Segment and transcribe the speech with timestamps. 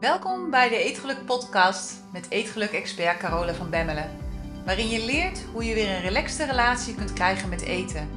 [0.00, 4.10] Welkom bij de Eetgeluk Podcast met Eetgeluk-expert Carole van Bemmelen.
[4.64, 8.08] Waarin je leert hoe je weer een relaxte relatie kunt krijgen met eten.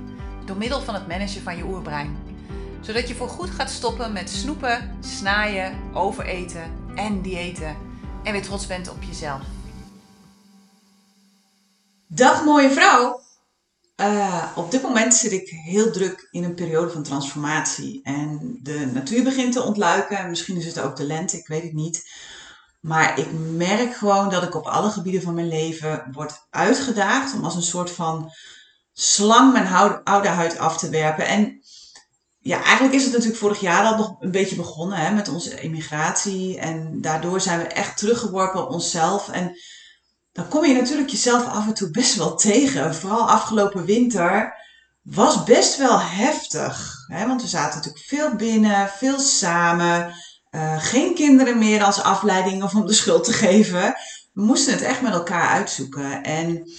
[0.45, 2.17] Door middel van het managen van je oerbrein.
[2.81, 7.77] Zodat je voorgoed gaat stoppen met snoepen, snaaien, overeten en diëten.
[8.23, 9.41] En weer trots bent op jezelf.
[12.07, 13.22] Dag mooie vrouw!
[14.03, 17.99] Uh, op dit moment zit ik heel druk in een periode van transformatie.
[18.03, 20.29] En de natuur begint te ontluiken.
[20.29, 22.09] Misschien is het ook de lente, ik weet het niet.
[22.79, 27.43] Maar ik merk gewoon dat ik op alle gebieden van mijn leven word uitgedaagd om
[27.43, 28.31] als een soort van
[28.93, 29.67] slang mijn
[30.03, 31.27] oude huid af te werpen.
[31.27, 31.61] En
[32.39, 35.59] ja, eigenlijk is het natuurlijk vorig jaar al nog een beetje begonnen hè, met onze
[35.59, 36.59] emigratie.
[36.59, 39.29] En daardoor zijn we echt teruggeworpen op onszelf.
[39.29, 39.55] En
[40.33, 42.95] dan kom je natuurlijk jezelf af en toe best wel tegen.
[42.95, 44.55] Vooral afgelopen winter
[45.01, 46.95] was best wel heftig.
[47.07, 47.27] Hè?
[47.27, 50.13] Want we zaten natuurlijk veel binnen, veel samen.
[50.51, 53.95] Uh, geen kinderen meer als afleiding of om de schuld te geven.
[54.33, 56.23] We moesten het echt met elkaar uitzoeken.
[56.23, 56.69] En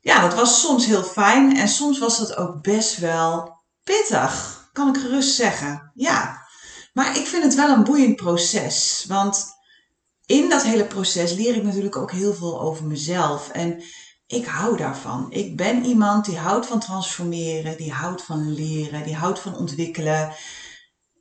[0.00, 4.62] ja, dat was soms heel fijn en soms was dat ook best wel pittig.
[4.72, 5.92] Kan ik gerust zeggen.
[5.94, 6.42] Ja.
[6.92, 9.04] Maar ik vind het wel een boeiend proces.
[9.08, 9.46] Want
[10.26, 13.48] in dat hele proces leer ik natuurlijk ook heel veel over mezelf.
[13.48, 13.82] En
[14.26, 15.26] ik hou daarvan.
[15.30, 20.32] Ik ben iemand die houdt van transformeren, die houdt van leren, die houdt van ontwikkelen.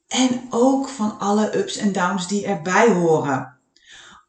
[0.07, 3.57] En ook van alle ups en downs die erbij horen.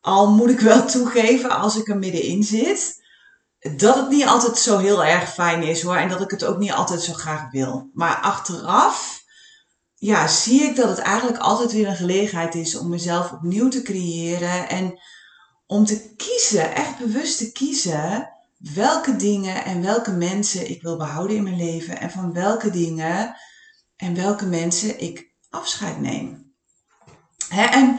[0.00, 3.02] Al moet ik wel toegeven, als ik er middenin zit,
[3.76, 5.96] dat het niet altijd zo heel erg fijn is hoor.
[5.96, 7.90] En dat ik het ook niet altijd zo graag wil.
[7.92, 9.23] Maar achteraf
[10.04, 13.82] ja, zie ik dat het eigenlijk altijd weer een gelegenheid is om mezelf opnieuw te
[13.82, 15.00] creëren en
[15.66, 18.30] om te kiezen, echt bewust te kiezen,
[18.74, 23.36] welke dingen en welke mensen ik wil behouden in mijn leven en van welke dingen
[23.96, 26.52] en welke mensen ik afscheid neem.
[27.48, 27.64] Hè?
[27.64, 27.98] En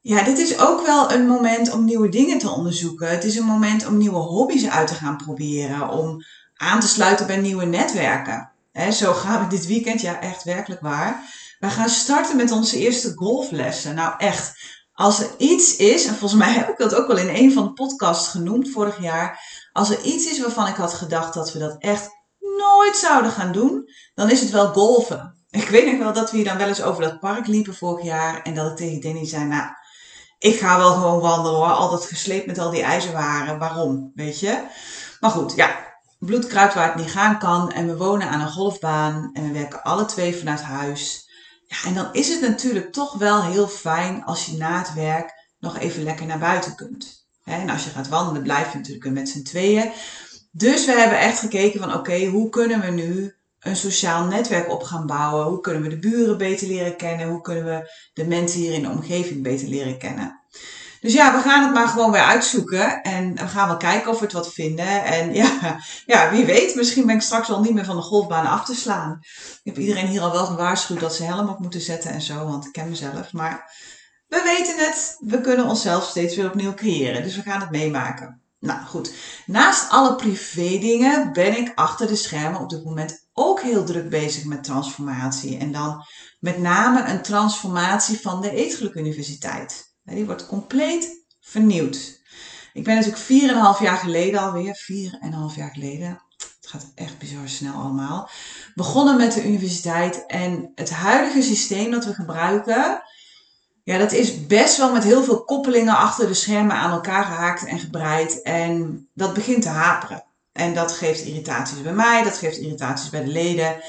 [0.00, 3.10] ja, dit is ook wel een moment om nieuwe dingen te onderzoeken.
[3.10, 6.24] Het is een moment om nieuwe hobby's uit te gaan proberen, om
[6.54, 8.49] aan te sluiten bij nieuwe netwerken
[8.92, 11.22] zo gaan we dit weekend, ja echt werkelijk waar.
[11.58, 13.94] We gaan starten met onze eerste golflessen.
[13.94, 17.34] Nou echt, als er iets is, en volgens mij heb ik dat ook wel in
[17.34, 19.40] een van de podcasts genoemd vorig jaar.
[19.72, 22.08] Als er iets is waarvan ik had gedacht dat we dat echt
[22.58, 25.44] nooit zouden gaan doen, dan is het wel golfen.
[25.50, 28.04] Ik weet nog wel dat we hier dan wel eens over dat park liepen vorig
[28.04, 28.42] jaar.
[28.42, 29.68] En dat ik tegen Danny zei, nou,
[30.38, 31.72] ik ga wel gewoon wandelen hoor.
[31.72, 33.58] Al dat gesleept met al die ijzerwaren.
[33.58, 34.12] Waarom?
[34.14, 34.64] Weet je?
[35.20, 35.89] Maar goed, ja,
[36.20, 37.72] bloedkruid waar het niet gaan kan.
[37.72, 41.28] En we wonen aan een golfbaan en we werken alle twee vanuit huis.
[41.66, 45.32] Ja, en dan is het natuurlijk toch wel heel fijn als je na het werk
[45.58, 47.28] nog even lekker naar buiten kunt.
[47.44, 49.92] En als je gaat wandelen, blijf je natuurlijk met z'n tweeën.
[50.50, 54.82] Dus we hebben echt gekeken van oké, hoe kunnen we nu een sociaal netwerk op
[54.82, 55.46] gaan bouwen?
[55.46, 57.28] Hoe kunnen we de buren beter leren kennen?
[57.28, 60.39] Hoe kunnen we de mensen hier in de omgeving beter leren kennen?
[61.00, 63.02] Dus ja, we gaan het maar gewoon weer uitzoeken.
[63.02, 65.04] En we gaan wel kijken of we het wat vinden.
[65.04, 68.46] En ja, ja, wie weet, misschien ben ik straks wel niet meer van de golfbaan
[68.46, 69.18] af te slaan.
[69.22, 72.46] Ik heb iedereen hier al wel gewaarschuwd dat ze helm op moeten zetten en zo,
[72.46, 73.32] want ik ken mezelf.
[73.32, 73.72] Maar
[74.26, 77.22] we weten het, we kunnen onszelf steeds weer opnieuw creëren.
[77.22, 78.40] Dus we gaan het meemaken.
[78.58, 79.12] Nou goed,
[79.46, 84.08] naast alle privé dingen ben ik achter de schermen op dit moment ook heel druk
[84.08, 85.58] bezig met transformatie.
[85.58, 86.04] En dan
[86.40, 89.89] met name een transformatie van de Eetgeluk Universiteit.
[90.04, 92.20] Die wordt compleet vernieuwd.
[92.72, 94.86] Ik ben natuurlijk 4,5 jaar geleden alweer,
[95.50, 98.28] 4,5 jaar geleden, het gaat echt bizar snel allemaal,
[98.74, 100.26] begonnen met de universiteit.
[100.26, 103.02] En het huidige systeem dat we gebruiken,
[103.84, 107.64] ja, dat is best wel met heel veel koppelingen achter de schermen aan elkaar gehaakt
[107.64, 108.42] en gebreid.
[108.42, 110.24] En dat begint te haperen.
[110.52, 113.82] En dat geeft irritaties bij mij, dat geeft irritaties bij de leden.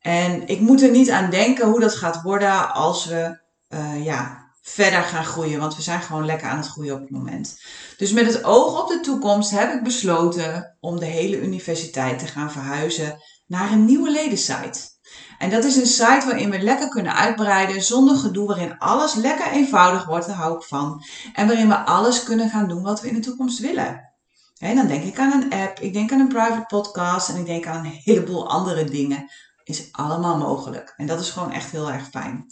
[0.00, 3.38] En ik moet er niet aan denken hoe dat gaat worden als we
[3.68, 5.60] uh, ja, verder gaan groeien.
[5.60, 7.58] Want we zijn gewoon lekker aan het groeien op het moment.
[7.96, 12.26] Dus met het oog op de toekomst heb ik besloten om de hele universiteit te
[12.26, 14.80] gaan verhuizen naar een nieuwe ledensite.
[15.38, 19.50] En dat is een site waarin we lekker kunnen uitbreiden zonder gedoe, waarin alles lekker
[19.50, 21.04] eenvoudig wordt, daar hou ik van.
[21.32, 24.12] En waarin we alles kunnen gaan doen wat we in de toekomst willen.
[24.58, 27.46] En dan denk ik aan een app, ik denk aan een private podcast en ik
[27.46, 29.30] denk aan een heleboel andere dingen.
[29.64, 30.94] Is allemaal mogelijk.
[30.96, 32.46] En dat is gewoon echt heel erg fijn.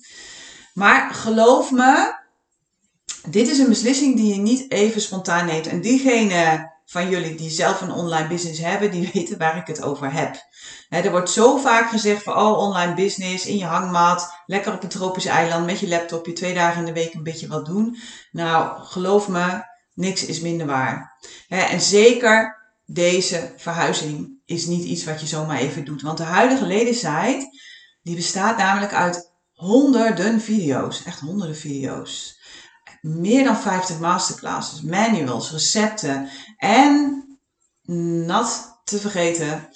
[0.75, 2.15] Maar geloof me,
[3.27, 5.67] dit is een beslissing die je niet even spontaan neemt.
[5.67, 9.83] En diegene van jullie die zelf een online business hebben, die weten waar ik het
[9.83, 10.37] over heb.
[10.89, 14.89] er wordt zo vaak gezegd van, oh, online business, in je hangmat, lekker op een
[14.89, 17.97] tropisch eiland met je laptopje, twee dagen in de week een beetje wat doen.
[18.33, 19.65] Nou, geloof me,
[19.95, 21.19] niks is minder waar.
[21.49, 26.03] en zeker deze verhuizing is niet iets wat je zomaar even doet.
[26.03, 27.59] Want de huidige ledensite,
[28.03, 29.32] die bestaat namelijk uit
[29.63, 31.05] honderden video's.
[31.05, 32.41] Echt honderden video's.
[33.01, 37.25] meer dan 50 masterclasses, manuals, recepten en
[38.27, 39.69] nat te vergeten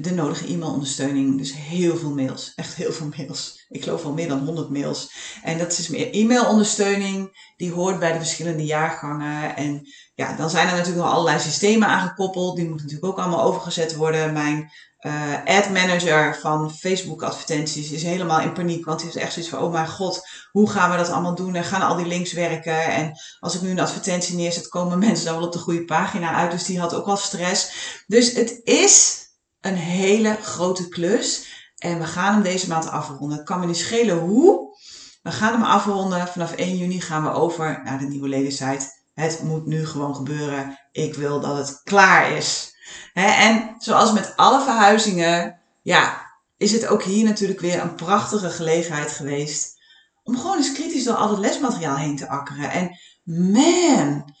[0.00, 1.38] de nodige e-mailondersteuning.
[1.38, 2.52] Dus heel veel mails.
[2.56, 3.66] Echt heel veel mails.
[3.68, 5.12] Ik geloof al meer dan 100 mails.
[5.42, 7.52] En dat is meer e-mailondersteuning.
[7.56, 9.56] Die hoort bij de verschillende jaargangen.
[9.56, 12.56] En ja, dan zijn er natuurlijk nog allerlei systemen aangekoppeld.
[12.56, 14.32] Die moeten natuurlijk ook allemaal overgezet worden.
[14.32, 18.84] Mijn uh, ad manager van Facebook advertenties is helemaal in paniek.
[18.84, 21.54] Want die is echt zoiets van, oh mijn god, hoe gaan we dat allemaal doen?
[21.54, 22.84] En gaan al die links werken?
[22.84, 26.34] En als ik nu een advertentie neerzet, komen mensen dan wel op de goede pagina
[26.34, 26.50] uit.
[26.50, 27.70] Dus die had ook wel stress.
[28.06, 29.26] Dus het is
[29.60, 31.46] een hele grote klus.
[31.78, 33.38] En we gaan hem deze maand afronden.
[33.38, 34.76] Het kan me niet schelen hoe.
[35.22, 36.28] We gaan hem afronden.
[36.28, 38.86] Vanaf 1 juni gaan we over naar de nieuwe ledensite.
[39.14, 40.78] Het moet nu gewoon gebeuren.
[40.92, 42.76] Ik wil dat het klaar is.
[43.12, 46.26] en zoals met alle verhuizingen, ja,
[46.56, 49.76] is het ook hier natuurlijk weer een prachtige gelegenheid geweest.
[50.22, 52.70] Om gewoon eens kritisch door al het lesmateriaal heen te akkeren.
[52.70, 54.34] En man,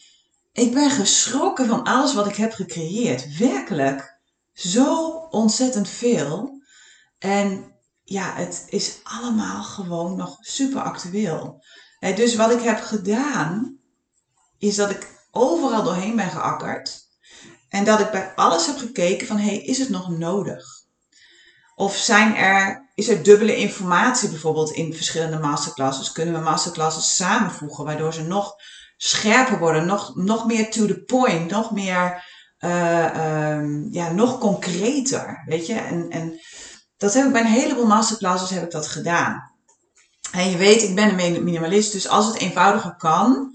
[0.52, 3.36] ik ben geschrokken van alles wat ik heb gecreëerd.
[3.36, 4.07] Werkelijk
[4.58, 6.62] zo ontzettend veel.
[7.18, 7.74] En
[8.04, 11.64] ja, het is allemaal gewoon nog super actueel.
[12.00, 13.78] dus wat ik heb gedaan,
[14.58, 17.06] is dat ik overal doorheen ben geakkerd.
[17.68, 20.64] En dat ik bij alles heb gekeken van, hey, is het nog nodig?
[21.74, 26.12] Of zijn er, is er dubbele informatie bijvoorbeeld in verschillende masterclasses?
[26.12, 28.54] Kunnen we masterclasses samenvoegen, waardoor ze nog
[28.96, 32.24] scherper worden, nog, nog meer to the point, nog meer
[32.60, 35.42] uh, ja, nog concreter.
[35.46, 35.74] Weet je?
[35.74, 36.40] En, en
[36.96, 39.52] dat heb ik bij een heleboel masterclasses heb ik dat gedaan.
[40.32, 43.50] En je weet, ik ben een minimalist, dus als het eenvoudiger kan,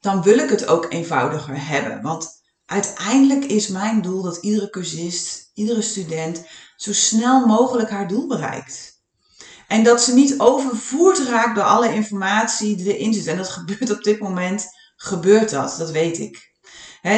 [0.00, 2.02] dan wil ik het ook eenvoudiger hebben.
[2.02, 2.28] Want
[2.66, 6.46] uiteindelijk is mijn doel dat iedere cursist, iedere student
[6.76, 9.02] zo snel mogelijk haar doel bereikt.
[9.68, 13.26] En dat ze niet overvoerd raakt door alle informatie die erin zit.
[13.26, 14.66] En dat gebeurt op dit moment,
[14.96, 16.52] gebeurt dat, dat weet ik.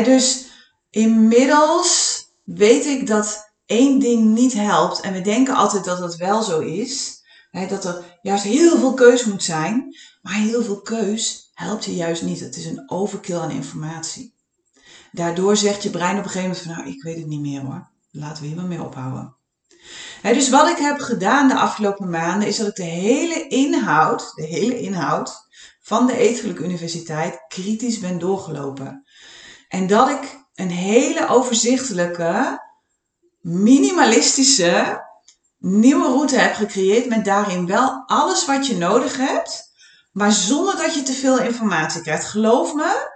[0.04, 0.46] dus
[0.96, 5.00] Inmiddels weet ik dat één ding niet helpt.
[5.00, 7.22] En we denken altijd dat dat wel zo is.
[7.50, 9.96] Hè, dat er juist heel veel keus moet zijn.
[10.22, 12.40] Maar heel veel keus helpt je juist niet.
[12.40, 14.34] Het is een overkill aan informatie.
[15.12, 17.60] Daardoor zegt je brein op een gegeven moment van nou, ik weet het niet meer
[17.60, 17.88] hoor.
[18.10, 19.36] Laten we hier maar mee ophouden.
[20.22, 24.46] dus wat ik heb gedaan de afgelopen maanden is dat ik de hele inhoud, de
[24.46, 25.32] hele inhoud
[25.80, 29.04] van de Eetgeluk Universiteit kritisch ben doorgelopen.
[29.68, 32.62] En dat ik een hele overzichtelijke,
[33.40, 35.04] minimalistische
[35.58, 39.72] nieuwe route heb gecreëerd met daarin wel alles wat je nodig hebt,
[40.12, 42.24] maar zonder dat je te veel informatie krijgt.
[42.24, 43.10] Geloof me,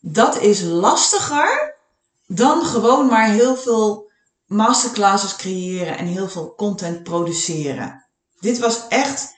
[0.00, 1.74] dat is lastiger
[2.26, 4.10] dan gewoon maar heel veel
[4.46, 8.06] masterclasses creëren en heel veel content produceren.
[8.40, 9.34] Dit was echt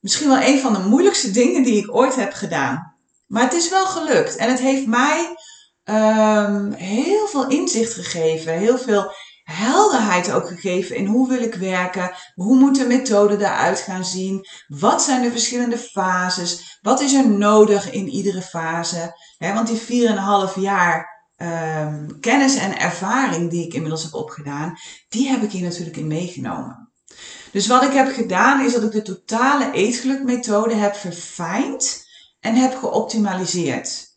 [0.00, 2.94] misschien wel een van de moeilijkste dingen die ik ooit heb gedaan.
[3.26, 5.36] Maar het is wel gelukt en het heeft mij
[5.90, 9.12] um, heel veel inzicht gegeven, heel veel
[9.42, 14.46] helderheid ook gegeven in hoe wil ik werken, hoe moet de methode eruit gaan zien,
[14.66, 19.16] wat zijn de verschillende fases, wat is er nodig in iedere fase.
[19.38, 20.08] Want die
[20.54, 24.78] 4,5 jaar um, kennis en ervaring die ik inmiddels heb opgedaan,
[25.08, 26.90] die heb ik hier natuurlijk in meegenomen.
[27.52, 32.06] Dus wat ik heb gedaan is dat ik de totale eetgelukmethode heb verfijnd
[32.40, 34.15] en heb geoptimaliseerd.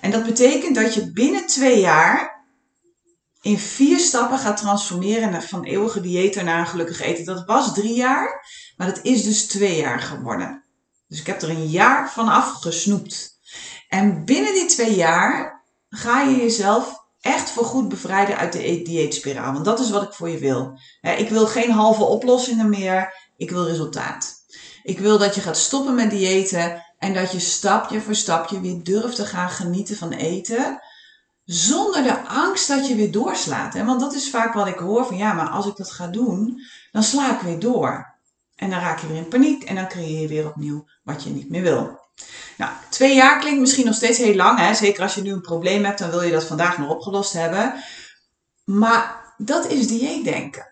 [0.00, 2.46] En dat betekent dat je binnen twee jaar
[3.40, 7.24] in vier stappen gaat transformeren van eeuwige dieet naar een gelukkig eten.
[7.24, 10.64] Dat was drie jaar, maar dat is dus twee jaar geworden.
[11.08, 13.38] Dus ik heb er een jaar van afgesnoept.
[13.88, 19.52] En binnen die twee jaar ga je jezelf echt voor goed bevrijden uit de dieetspiraal.
[19.52, 20.78] Want dat is wat ik voor je wil.
[21.00, 23.14] Ik wil geen halve oplossingen meer.
[23.36, 24.34] Ik wil resultaat.
[24.82, 28.82] Ik wil dat je gaat stoppen met diëten en dat je stapje voor stapje weer
[28.82, 30.82] durft te gaan genieten van eten.
[31.44, 33.74] Zonder de angst dat je weer doorslaat.
[33.74, 33.84] Hè?
[33.84, 36.60] Want dat is vaak wat ik hoor van ja, maar als ik dat ga doen,
[36.92, 38.16] dan sla ik weer door.
[38.56, 41.30] En dan raak je weer in paniek en dan creëer je weer opnieuw wat je
[41.30, 42.00] niet meer wil.
[42.56, 44.58] Nou, twee jaar klinkt misschien nog steeds heel lang.
[44.58, 44.74] Hè?
[44.74, 47.74] Zeker als je nu een probleem hebt, dan wil je dat vandaag nog opgelost hebben.
[48.64, 50.66] Maar dat is dieetdenken.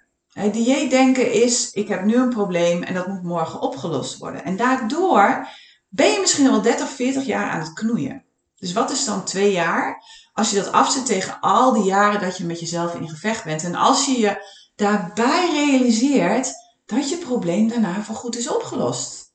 [0.52, 4.44] Dieetdenken is, ik heb nu een probleem en dat moet morgen opgelost worden.
[4.44, 5.48] En daardoor
[5.96, 8.24] ben je misschien al 30, 40 jaar aan het knoeien.
[8.58, 10.02] Dus wat is dan twee jaar?
[10.32, 13.64] Als je dat afzet tegen al die jaren dat je met jezelf in gevecht bent.
[13.64, 14.42] En als je je
[14.74, 16.52] daarbij realiseert
[16.86, 19.32] dat je probleem daarna voorgoed is opgelost.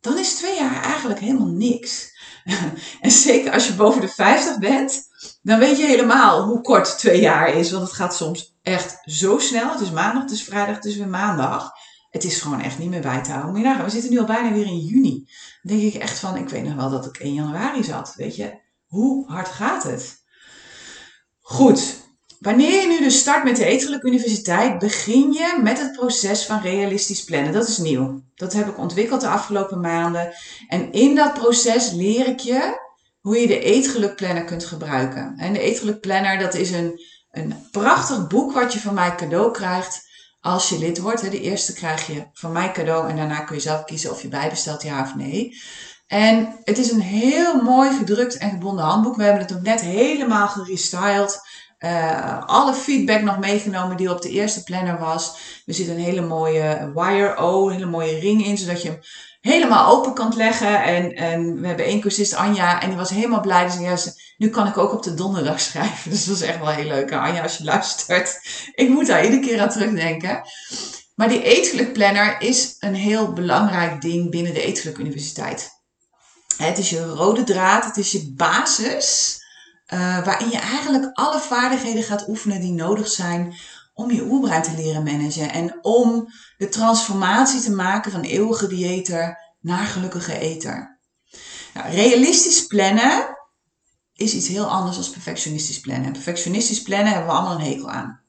[0.00, 2.12] Dan is twee jaar eigenlijk helemaal niks.
[3.00, 5.02] En zeker als je boven de 50 bent,
[5.42, 7.70] dan weet je helemaal hoe kort twee jaar is.
[7.70, 9.70] Want het gaat soms echt zo snel.
[9.70, 11.72] Het is maandag, het is vrijdag, het is weer maandag.
[12.14, 13.84] Het is gewoon echt niet meer bij te houden.
[13.84, 15.28] We zitten nu al bijna weer in juni.
[15.62, 18.14] Dan denk ik echt van, ik weet nog wel dat ik 1 januari zat.
[18.16, 18.52] Weet je,
[18.86, 20.22] hoe hard gaat het?
[21.40, 21.96] Goed,
[22.38, 26.60] wanneer je nu dus start met de Eetgeluk Universiteit, begin je met het proces van
[26.60, 27.52] realistisch plannen.
[27.52, 28.22] Dat is nieuw.
[28.34, 30.32] Dat heb ik ontwikkeld de afgelopen maanden.
[30.68, 32.80] En in dat proces leer ik je
[33.20, 35.34] hoe je de Eetgeluk Planner kunt gebruiken.
[35.36, 39.50] En de Eetgeluk Planner, dat is een, een prachtig boek wat je van mij cadeau
[39.50, 40.12] krijgt
[40.44, 41.30] als je lid wordt.
[41.30, 44.28] De eerste krijg je van mij cadeau en daarna kun je zelf kiezen of je
[44.28, 45.56] bijbestelt ja of nee.
[46.06, 49.16] En het is een heel mooi gedrukt en gebonden handboek.
[49.16, 51.40] We hebben het ook net helemaal gerestyled.
[51.78, 55.36] Uh, alle feedback nog meegenomen die op de eerste planner was.
[55.66, 59.00] Er zit een hele mooie wire O, een hele mooie ring in, zodat je hem
[59.50, 60.82] helemaal open kan leggen.
[60.82, 63.64] En, en we hebben één cursist, Anja, en die was helemaal blij.
[63.64, 66.10] Dus ja, nu kan ik ook op de donderdag schrijven.
[66.10, 67.12] Dus dat is echt wel heel leuk.
[67.12, 68.40] Anja, als je luistert,
[68.74, 70.42] ik moet daar iedere keer aan terugdenken.
[71.14, 75.70] Maar die eetgeluk planner is een heel belangrijk ding binnen de eetgeluk universiteit.
[76.56, 79.38] Het is je rode draad, het is je basis,
[79.94, 83.54] uh, waarin je eigenlijk alle vaardigheden gaat oefenen die nodig zijn
[83.94, 89.38] om je oerbrein te leren managen en om de transformatie te maken van eeuwige dieeter
[89.60, 90.98] naar gelukkige eter.
[91.74, 93.36] Nou, realistisch plannen
[94.14, 96.12] is iets heel anders dan perfectionistisch plannen.
[96.12, 98.22] Perfectionistisch plannen hebben we allemaal een hekel aan.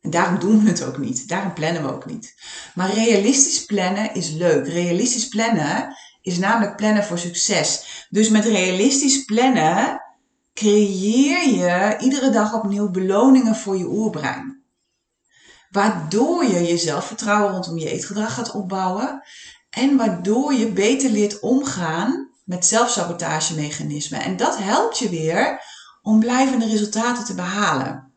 [0.00, 1.28] En daarom doen we het ook niet.
[1.28, 2.34] Daarom plannen we ook niet.
[2.74, 4.66] Maar realistisch plannen is leuk.
[4.66, 7.86] Realistisch plannen is namelijk plannen voor succes.
[8.10, 10.02] Dus met realistisch plannen
[10.54, 14.57] creëer je iedere dag opnieuw beloningen voor je oerbrein.
[15.70, 19.22] Waardoor je je zelfvertrouwen rondom je eetgedrag gaat opbouwen.
[19.70, 24.20] En waardoor je beter leert omgaan met zelfsabotagemechanismen.
[24.20, 25.60] En dat helpt je weer
[26.02, 28.12] om blijvende resultaten te behalen.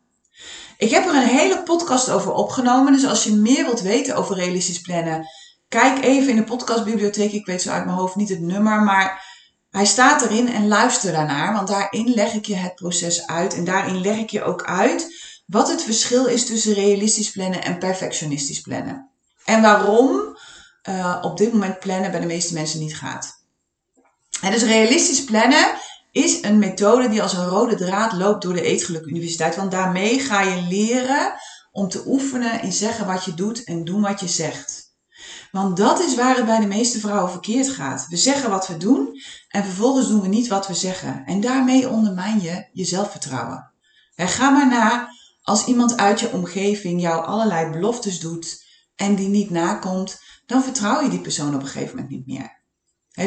[0.78, 2.92] Ik heb er een hele podcast over opgenomen.
[2.92, 5.26] Dus als je meer wilt weten over realistisch plannen,
[5.68, 7.32] kijk even in de podcastbibliotheek.
[7.32, 9.24] Ik weet zo uit mijn hoofd niet het nummer, maar
[9.70, 11.52] hij staat erin en luister daarnaar.
[11.52, 13.54] Want daarin leg ik je het proces uit.
[13.54, 15.14] En daarin leg ik je ook uit
[15.52, 19.10] wat het verschil is tussen realistisch plannen en perfectionistisch plannen.
[19.44, 20.36] En waarom
[20.88, 23.40] uh, op dit moment plannen bij de meeste mensen niet gaat.
[24.40, 25.74] En dus realistisch plannen
[26.12, 29.56] is een methode die als een rode draad loopt door de Eetgeluk Universiteit.
[29.56, 31.34] Want daarmee ga je leren
[31.72, 34.94] om te oefenen in zeggen wat je doet en doen wat je zegt.
[35.50, 38.06] Want dat is waar het bij de meeste vrouwen verkeerd gaat.
[38.08, 41.22] We zeggen wat we doen en vervolgens doen we niet wat we zeggen.
[41.26, 43.70] En daarmee ondermijn je je zelfvertrouwen.
[44.14, 45.10] En ga maar na
[45.42, 48.64] als iemand uit je omgeving jou allerlei beloftes doet
[48.96, 52.60] en die niet nakomt, dan vertrouw je die persoon op een gegeven moment niet meer.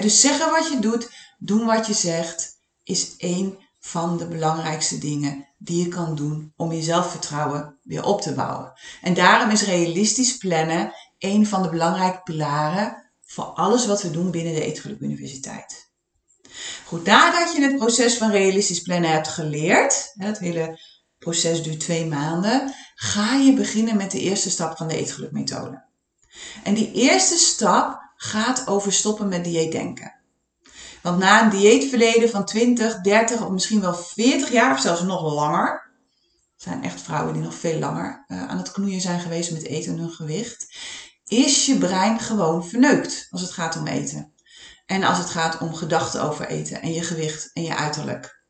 [0.01, 5.48] dus zeggen wat je doet, doen wat je zegt, is één van de belangrijkste dingen
[5.57, 8.74] die je kan doen om je zelfvertrouwen weer op te bouwen.
[9.01, 14.31] En daarom is realistisch plannen een van de belangrijke pilaren voor alles wat we doen
[14.31, 15.93] binnen de Eetgeluk Universiteit.
[16.86, 20.79] Goed, nadat je het proces van realistisch plannen hebt geleerd, het hele
[21.25, 25.84] proces duurt twee maanden, ga je beginnen met de eerste stap van de eetgelukmethode.
[26.63, 30.13] En die eerste stap gaat over stoppen met dieetdenken.
[31.01, 35.34] Want na een dieetverleden van 20, 30 of misschien wel 40 jaar of zelfs nog
[35.34, 35.91] langer, er
[36.55, 39.91] zijn echt vrouwen die nog veel langer uh, aan het knoeien zijn geweest met eten
[39.91, 40.75] en hun gewicht,
[41.25, 44.34] is je brein gewoon verneukt als het gaat om eten.
[44.86, 48.44] En als het gaat om gedachten over eten en je gewicht en je uiterlijk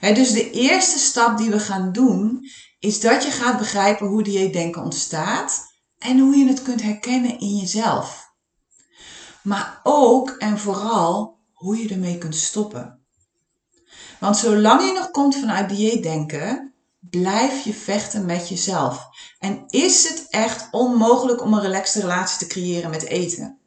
[0.00, 4.82] dus de eerste stap die we gaan doen, is dat je gaat begrijpen hoe dieetdenken
[4.82, 8.30] ontstaat en hoe je het kunt herkennen in jezelf.
[9.42, 13.06] Maar ook en vooral hoe je ermee kunt stoppen.
[14.20, 19.06] Want zolang je nog komt vanuit dieetdenken, blijf je vechten met jezelf.
[19.38, 23.60] En is het echt onmogelijk om een relaxte relatie te creëren met eten?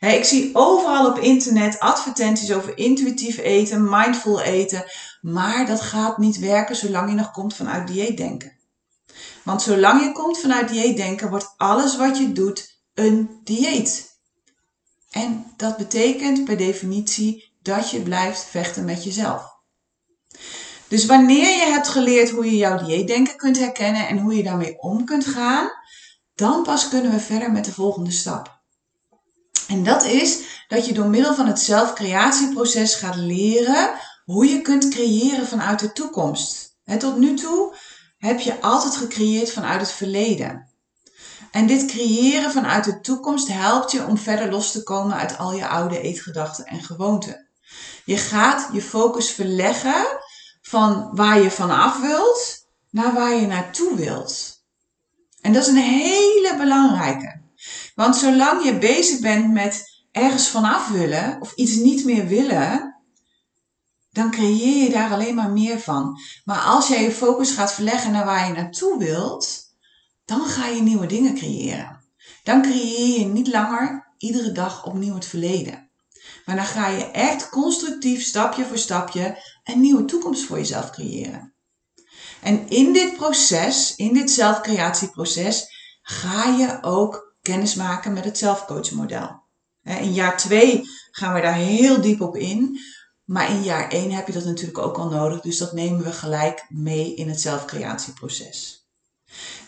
[0.00, 4.84] Ik zie overal op internet advertenties over intuïtief eten, mindful eten.
[5.20, 8.56] Maar dat gaat niet werken zolang je nog komt vanuit dieetdenken.
[9.44, 14.18] Want zolang je komt vanuit dieetdenken, wordt alles wat je doet een dieet.
[15.10, 19.56] En dat betekent per definitie dat je blijft vechten met jezelf.
[20.88, 24.78] Dus wanneer je hebt geleerd hoe je jouw dieetdenken kunt herkennen en hoe je daarmee
[24.78, 25.70] om kunt gaan,
[26.34, 28.57] dan pas kunnen we verder met de volgende stap.
[29.68, 33.90] En dat is dat je door middel van het zelfcreatieproces gaat leren
[34.24, 36.76] hoe je kunt creëren vanuit de toekomst.
[36.98, 37.74] tot nu toe
[38.18, 40.68] heb je altijd gecreëerd vanuit het verleden.
[41.50, 45.52] En dit creëren vanuit de toekomst helpt je om verder los te komen uit al
[45.52, 47.48] je oude eetgedachten en gewoonten.
[48.04, 50.06] Je gaat je focus verleggen
[50.62, 54.62] van waar je vanaf wilt naar waar je naartoe wilt.
[55.40, 57.40] En dat is een hele belangrijke.
[57.98, 62.96] Want zolang je bezig bent met ergens vanaf willen of iets niet meer willen,
[64.10, 66.18] dan creëer je daar alleen maar meer van.
[66.44, 69.74] Maar als jij je focus gaat verleggen naar waar je naartoe wilt,
[70.24, 72.04] dan ga je nieuwe dingen creëren.
[72.42, 75.90] Dan creëer je niet langer iedere dag opnieuw het verleden.
[76.44, 81.54] Maar dan ga je echt constructief stapje voor stapje een nieuwe toekomst voor jezelf creëren.
[82.40, 85.66] En in dit proces, in dit zelfcreatieproces,
[86.02, 89.42] ga je ook kennis maken met het zelfcoachmodel.
[89.82, 92.80] In jaar 2 gaan we daar heel diep op in.
[93.24, 95.40] Maar in jaar 1 heb je dat natuurlijk ook al nodig.
[95.40, 98.86] Dus dat nemen we gelijk mee in het zelfcreatieproces.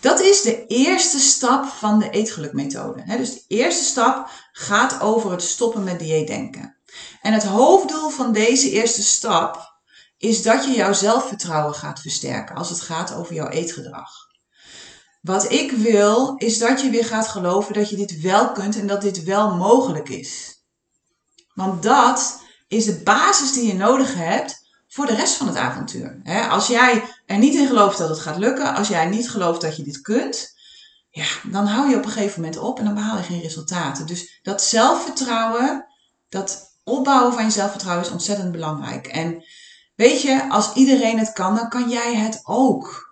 [0.01, 3.05] Dat is de eerste stap van de eetgelukmethode.
[3.07, 6.77] Dus de eerste stap gaat over het stoppen met dieetdenken.
[7.23, 9.79] En het hoofddoel van deze eerste stap
[10.19, 14.30] is dat je jouw zelfvertrouwen gaat versterken als het gaat over jouw eetgedrag.
[15.21, 18.87] Wat ik wil, is dat je weer gaat geloven dat je dit wel kunt en
[18.87, 20.62] dat dit wel mogelijk is.
[21.55, 26.23] Want dat is de basis die je nodig hebt voor de rest van het avontuur.
[26.50, 29.77] Als jij er niet in gelooft dat het gaat lukken, als jij niet gelooft dat
[29.77, 30.59] je dit kunt,
[31.11, 34.07] ja, dan hou je op een gegeven moment op en dan behaal je geen resultaten.
[34.07, 35.87] Dus dat zelfvertrouwen,
[36.29, 39.07] dat opbouwen van je zelfvertrouwen is ontzettend belangrijk.
[39.07, 39.45] En
[39.95, 43.10] weet je, als iedereen het kan, dan kan jij het ook.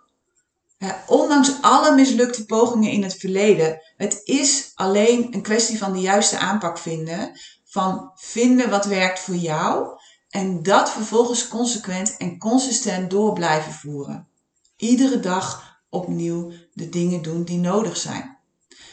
[1.06, 6.38] Ondanks alle mislukte pogingen in het verleden, het is alleen een kwestie van de juiste
[6.38, 7.32] aanpak vinden.
[7.64, 14.28] Van vinden wat werkt voor jou en dat vervolgens consequent en consistent door blijven voeren.
[14.76, 18.38] Iedere dag opnieuw de dingen doen die nodig zijn.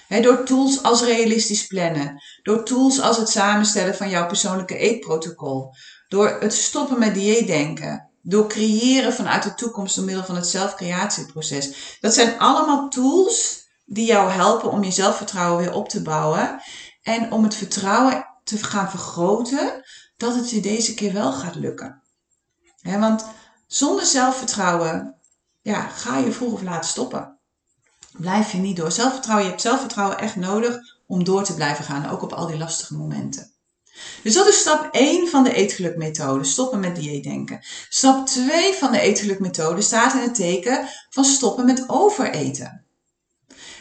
[0.07, 5.73] door tools als realistisch plannen, door tools als het samenstellen van jouw persoonlijke eetprotocol,
[6.07, 11.97] door het stoppen met dieetdenken, door creëren vanuit de toekomst door middel van het zelfcreatieproces.
[12.01, 16.61] Dat zijn allemaal tools die jou helpen om je zelfvertrouwen weer op te bouwen
[17.01, 19.83] en om het vertrouwen te gaan vergroten
[20.17, 22.01] dat het je deze keer wel gaat lukken.
[22.81, 23.25] want
[23.67, 25.15] zonder zelfvertrouwen
[25.61, 27.37] ja, ga je vroeg of laat stoppen.
[28.11, 28.91] Blijf je niet door.
[28.91, 32.57] Zelfvertrouwen, je hebt zelfvertrouwen echt nodig om door te blijven gaan, ook op al die
[32.57, 33.54] lastige momenten.
[34.23, 37.59] Dus dat is stap 1 van de eetgelukmethode, stoppen met dieetdenken.
[37.89, 42.85] Stap 2 van de eetgelukmethode staat in het teken van stoppen met overeten.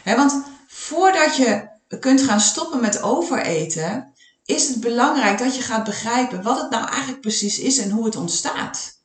[0.03, 1.67] want voordat je
[1.99, 4.13] kunt gaan stoppen met overeten,
[4.45, 8.05] is het belangrijk dat je gaat begrijpen wat het nou eigenlijk precies is en hoe
[8.05, 9.03] het ontstaat.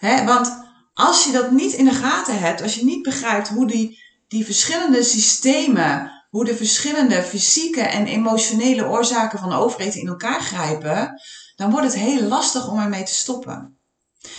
[0.00, 0.62] want
[0.94, 4.44] als je dat niet in de gaten hebt, als je niet begrijpt hoe die, die
[4.44, 11.20] verschillende systemen, hoe de verschillende fysieke en emotionele oorzaken van overeten in elkaar grijpen,
[11.56, 13.78] dan wordt het heel lastig om ermee te stoppen.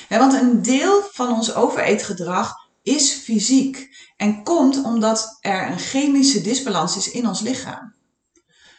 [0.09, 2.53] want een deel van ons overeetgedrag
[2.83, 7.95] is fysiek en komt omdat er een chemische disbalans is in ons lichaam.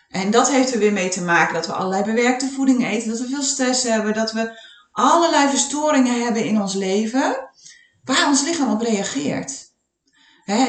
[0.08, 3.20] En dat heeft er weer mee te maken dat we allerlei bewerkte voeding eten, dat
[3.20, 4.60] we veel stress hebben, dat we
[4.92, 7.50] allerlei verstoringen hebben in ons leven
[8.04, 9.64] waar ons lichaam op reageert.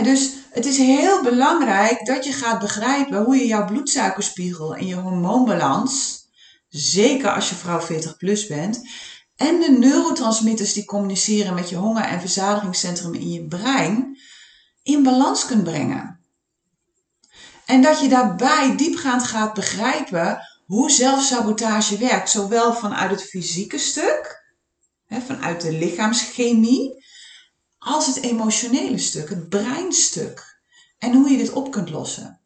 [0.03, 4.95] dus het is heel belangrijk dat je gaat begrijpen hoe je jouw bloedsuikerspiegel en je
[4.95, 6.25] hormoonbalans,
[6.67, 8.89] zeker als je vrouw 40 plus bent,
[9.35, 14.17] en de neurotransmitters die communiceren met je honger- en verzadigingscentrum in je brein,
[14.83, 16.19] in balans kunt brengen.
[17.65, 22.29] En dat je daarbij diepgaand gaat begrijpen hoe zelfsabotage werkt.
[22.29, 24.45] Zowel vanuit het fysieke stuk,
[25.09, 27.05] vanuit de lichaamschemie,
[27.77, 30.46] als het emotionele stuk, het breinstuk.
[30.97, 32.39] En hoe je dit op kunt lossen.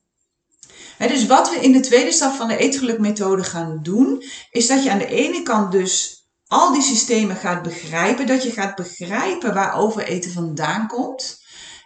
[0.97, 4.91] dus wat we in de tweede stap van de eetgelukmethode gaan doen, is dat je
[4.91, 9.75] aan de ene kant dus al die systemen gaat begrijpen, dat je gaat begrijpen waar
[9.75, 11.41] overeten vandaan komt.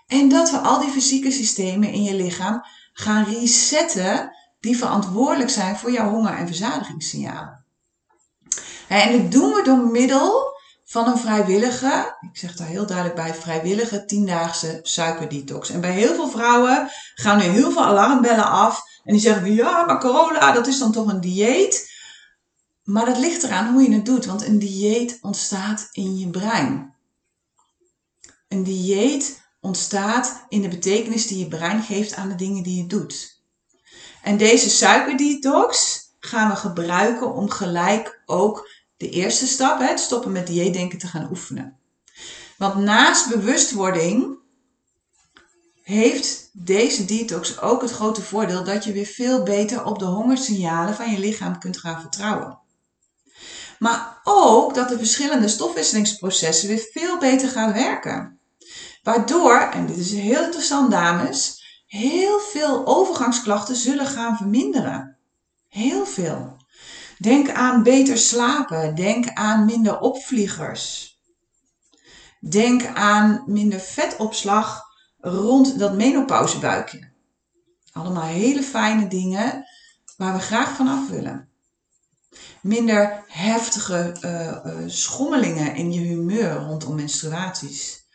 [0.08, 2.62] En dat we al die fysieke systemen in je lichaam
[2.94, 7.66] gaan resetten die verantwoordelijk zijn voor jouw honger- en verzadigingssignalen.
[8.88, 10.55] En dat doen we door middel
[10.86, 15.70] van een vrijwillige, ik zeg daar heel duidelijk bij, vrijwillige tiendaagse suikerdetox.
[15.70, 19.86] En bij heel veel vrouwen gaan nu heel veel alarmbellen af en die zeggen, ja,
[19.86, 21.94] maar corona, dat is dan toch een dieet.
[22.84, 26.94] Maar dat ligt eraan hoe je het doet, want een dieet ontstaat in je brein.
[28.48, 32.88] Een dieet ontstaat in de betekenis die je brein geeft aan de dingen die je
[32.88, 33.44] doet.
[34.22, 40.48] En deze suikerdetox gaan we gebruiken om gelijk ook de eerste stap, het stoppen met
[40.48, 41.80] dieetdenken, te gaan oefenen.
[42.58, 44.38] Want naast bewustwording
[45.82, 50.96] heeft deze detox ook het grote voordeel dat je weer veel beter op de hongersignalen
[50.96, 52.60] van je lichaam kunt gaan vertrouwen.
[53.80, 58.40] Maar ook dat de verschillende stofwisselingsprocessen weer veel beter gaan werken.
[59.04, 65.18] Waardoor, en dit is heel interessant dames, heel veel overgangsklachten zullen gaan verminderen.
[65.68, 66.55] Heel veel.
[67.18, 68.96] Denk aan beter slapen.
[68.96, 71.14] Denk aan minder opvliegers.
[72.40, 74.84] Denk aan minder vetopslag
[75.20, 77.14] rond dat menopauzebuikje.
[77.92, 79.66] Allemaal hele fijne dingen
[80.18, 81.50] waar we graag van af willen.
[82.62, 88.06] Minder heftige uh, schommelingen in je humeur rondom menstruaties.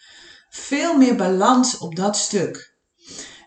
[0.50, 2.69] Veel meer balans op dat stuk.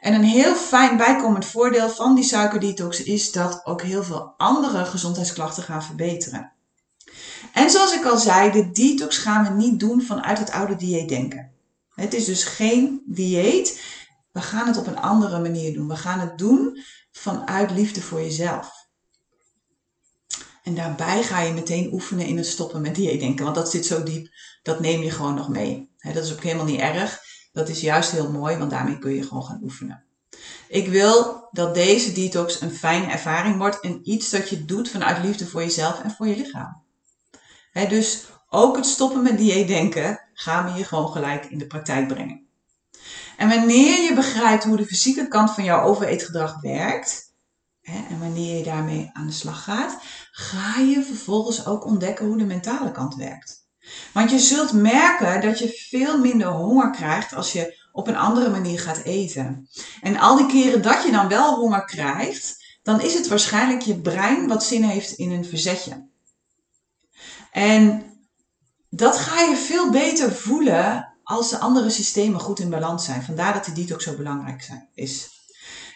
[0.03, 4.85] En een heel fijn bijkomend voordeel van die suikerdetox is dat ook heel veel andere
[4.85, 6.51] gezondheidsklachten gaan verbeteren.
[7.53, 11.51] En zoals ik al zei, de detox gaan we niet doen vanuit het oude dieetdenken.
[11.95, 13.81] Het is dus geen dieet.
[14.31, 15.87] We gaan het op een andere manier doen.
[15.87, 18.71] We gaan het doen vanuit liefde voor jezelf.
[20.63, 23.43] En daarbij ga je meteen oefenen in het stoppen met dieetdenken.
[23.43, 24.27] Want dat zit zo diep,
[24.63, 25.91] dat neem je gewoon nog mee.
[26.01, 27.21] dat is ook helemaal niet erg.
[27.53, 30.03] Dat is juist heel mooi, want daarmee kun je gewoon gaan oefenen.
[30.67, 35.23] Ik wil dat deze detox een fijne ervaring wordt en iets dat je doet vanuit
[35.23, 36.83] liefde voor jezelf en voor je lichaam
[37.73, 42.47] dus ook het stoppen met dieetdenken gaan we hier gewoon gelijk in de praktijk brengen.
[43.37, 47.31] En wanneer je begrijpt hoe de fysieke kant van jouw overeetgedrag werkt,
[47.81, 49.97] en wanneer je daarmee aan de slag gaat,
[50.31, 53.62] ga je vervolgens ook ontdekken hoe de mentale kant werkt.
[54.13, 58.49] Want je zult merken dat je veel minder honger krijgt als je op een andere
[58.49, 59.69] manier gaat eten.
[60.01, 64.01] En al die keren dat je dan wel honger krijgt, dan is het waarschijnlijk je
[64.01, 66.07] brein wat zin heeft in een verzetje.
[67.51, 68.03] En
[68.89, 73.23] dat ga je veel beter voelen als de andere systemen goed in balans zijn.
[73.23, 75.29] Vandaar dat die detox zo belangrijk zijn, is.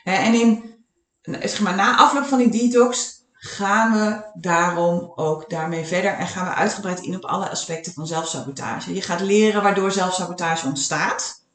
[0.03, 0.75] En in,
[1.21, 6.45] zeg maar, na afloop van die detox gaan we daarom ook daarmee verder en gaan
[6.45, 8.93] we uitgebreid in op alle aspecten van zelfsabotage.
[8.93, 11.45] Je gaat leren waardoor zelfsabotage ontstaat.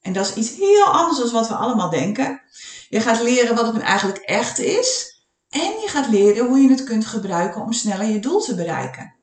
[0.00, 2.42] En dat is iets heel anders dan wat we allemaal denken.
[2.88, 5.16] Je gaat leren wat het nu eigenlijk echt is.
[5.48, 9.14] En je gaat leren hoe je het kunt gebruiken om sneller je doel te bereiken.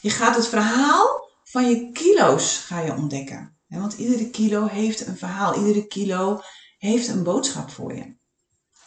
[0.00, 3.58] Je gaat het verhaal van je kilo's ga je ontdekken.
[3.68, 5.54] Want iedere kilo heeft een verhaal.
[5.54, 6.40] Iedere kilo
[6.78, 8.18] heeft een boodschap voor je.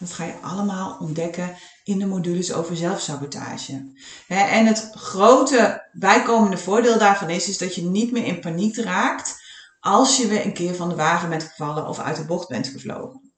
[0.03, 3.91] Dat ga je allemaal ontdekken in de modules over zelfsabotage.
[4.27, 9.41] En het grote bijkomende voordeel daarvan is, is dat je niet meer in paniek raakt
[9.79, 12.67] als je weer een keer van de wagen bent gevallen of uit de bocht bent
[12.67, 13.33] gevlogen.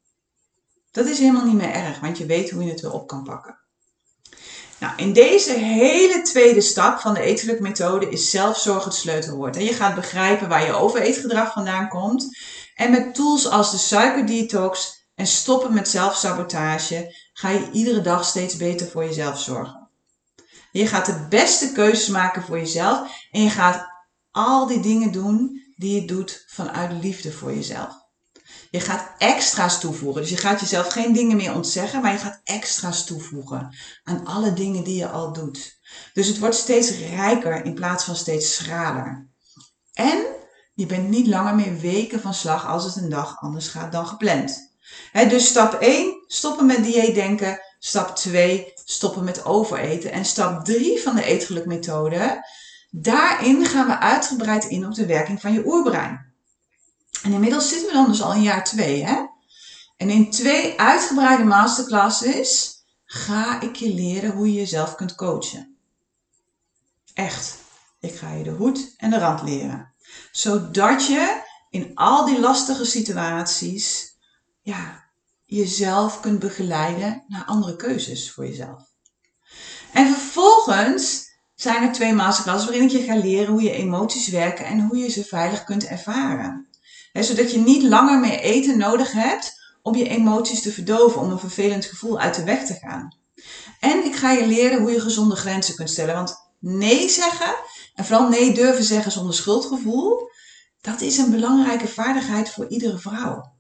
[0.91, 3.23] Dat is helemaal niet meer erg, want je weet hoe je het weer op kan
[3.23, 3.59] pakken.
[4.79, 9.55] Nou, in deze hele tweede stap van de etelijk methode is zelfzorg het sleutelwoord.
[9.55, 12.37] En je gaat begrijpen waar je overeetgedrag vandaan komt.
[12.75, 18.55] En met tools als de suikerdetox en stoppen met zelfsabotage ga je iedere dag steeds
[18.55, 19.89] beter voor jezelf zorgen.
[20.71, 23.87] Je gaat de beste keuzes maken voor jezelf en je gaat
[24.31, 28.03] al die dingen doen die je doet vanuit liefde voor jezelf.
[28.69, 30.21] Je gaat extra's toevoegen.
[30.21, 34.53] Dus je gaat jezelf geen dingen meer ontzeggen, maar je gaat extra's toevoegen aan alle
[34.53, 35.79] dingen die je al doet.
[36.13, 39.29] Dus het wordt steeds rijker in plaats van steeds schraler.
[39.93, 40.25] En
[40.73, 44.07] je bent niet langer meer weken van slag als het een dag anders gaat dan
[44.07, 44.74] gepland.
[45.29, 47.59] Dus stap 1, stoppen met dieetdenken.
[47.79, 50.11] Stap 2, stoppen met overeten.
[50.11, 52.45] En stap 3 van de eetgeluk methode,
[52.89, 56.33] daarin gaan we uitgebreid in op de werking van je oerbrein.
[57.23, 59.03] En inmiddels zitten we dan dus al in jaar twee.
[59.03, 59.25] Hè?
[59.97, 65.77] En in twee uitgebreide masterclasses ga ik je leren hoe je jezelf kunt coachen.
[67.13, 67.57] Echt.
[67.99, 69.93] Ik ga je de hoed en de rand leren.
[70.31, 74.14] Zodat je in al die lastige situaties
[74.65, 75.03] ja,
[75.45, 78.83] jezelf kunt begeleiden naar andere keuzes voor jezelf.
[79.93, 84.65] En vervolgens zijn er twee masterclasses waarin ik je ga leren hoe je emoties werken
[84.65, 86.67] en hoe je ze veilig kunt ervaren
[87.23, 91.39] zodat je niet langer meer eten nodig hebt om je emoties te verdoven, om een
[91.39, 93.17] vervelend gevoel uit de weg te gaan.
[93.79, 96.15] En ik ga je leren hoe je gezonde grenzen kunt stellen.
[96.15, 97.55] Want nee zeggen,
[97.95, 100.29] en vooral nee durven zeggen zonder schuldgevoel,
[100.81, 103.54] dat is een belangrijke vaardigheid voor iedere vrouw.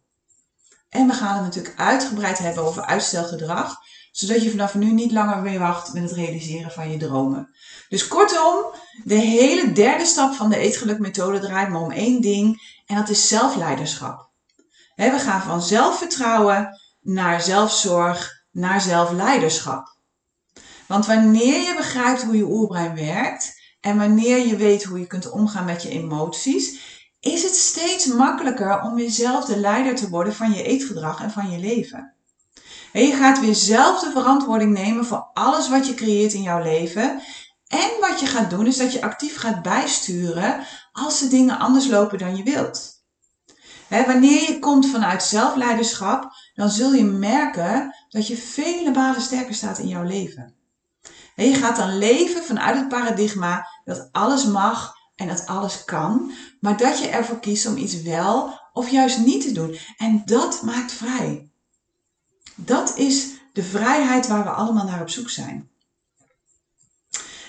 [0.95, 3.77] En we gaan het natuurlijk uitgebreid hebben over uitstelgedrag,
[4.11, 7.55] zodat je vanaf nu niet langer meer wacht met het realiseren van je dromen.
[7.89, 12.95] Dus kortom, de hele derde stap van de eetgelukmethode draait maar om één ding en
[12.95, 14.29] dat is zelfleiderschap.
[14.95, 19.97] We gaan van zelfvertrouwen naar zelfzorg, naar zelfleiderschap.
[20.87, 25.29] Want wanneer je begrijpt hoe je oerbrein werkt en wanneer je weet hoe je kunt
[25.29, 26.79] omgaan met je emoties,
[27.19, 31.51] is het steeds makkelijker om jezelf de leider te worden van je eetgedrag en van
[31.51, 32.13] je leven.
[32.91, 36.63] En je gaat weer zelf de verantwoording nemen voor alles wat je creëert in jouw
[36.63, 37.21] leven.
[37.67, 41.87] En wat je gaat doen is dat je actief gaat bijsturen als de dingen anders
[41.87, 43.03] lopen dan je wilt.
[43.89, 49.77] wanneer je komt vanuit zelfleiderschap, dan zul je merken dat je vele malen sterker staat
[49.77, 50.55] in jouw leven.
[51.35, 56.31] En je gaat dan leven vanuit het paradigma dat alles mag en dat alles kan,
[56.65, 59.77] maar dat je ervoor kiest om iets wel of juist niet te doen.
[59.97, 61.49] En dat maakt vrij.
[62.55, 65.69] Dat is de vrijheid waar we allemaal naar op zoek zijn.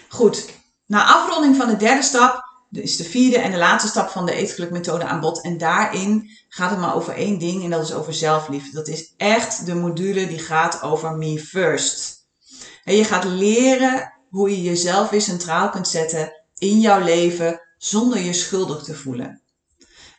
[0.09, 0.49] Goed,
[0.87, 4.33] na afronding van de derde stap is de vierde en de laatste stap van de
[4.33, 5.43] eetgelukmethode aan bod.
[5.43, 8.73] En daarin gaat het maar over één ding en dat is over zelfliefde.
[8.73, 12.27] Dat is echt de module die gaat over me first.
[12.85, 18.21] En je gaat leren hoe je jezelf weer centraal kunt zetten in jouw leven zonder
[18.21, 19.41] je schuldig te voelen.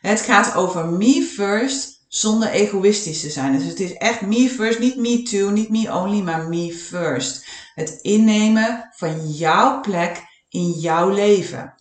[0.00, 3.58] Het gaat over me first zonder egoïstisch te zijn.
[3.58, 7.46] Dus het is echt me first, niet me too, niet me only, maar me first.
[7.74, 11.74] Het innemen van jouw plek in jouw leven.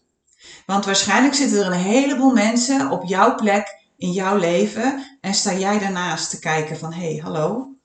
[0.66, 5.54] Want waarschijnlijk zitten er een heleboel mensen op jouw plek in jouw leven en sta
[5.54, 7.76] jij daarnaast te kijken van hé, hey, hallo,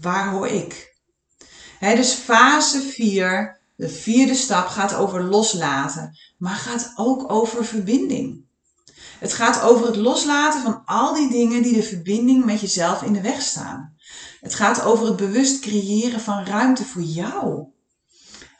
[0.00, 0.90] waar hoor ik?
[1.80, 8.44] dus fase 4, de vierde stap, gaat over loslaten, maar gaat ook over verbinding.
[9.18, 13.12] Het gaat over het loslaten van al die dingen die de verbinding met jezelf in
[13.12, 13.96] de weg staan.
[14.40, 17.64] Het gaat over het bewust creëren van ruimte voor jou.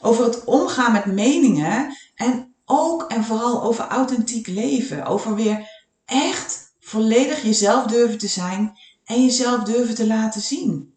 [0.00, 5.06] Over het omgaan met meningen en ook en vooral over authentiek leven.
[5.06, 5.68] Over weer
[6.04, 10.94] echt volledig jezelf durven te zijn en jezelf durven te laten zien.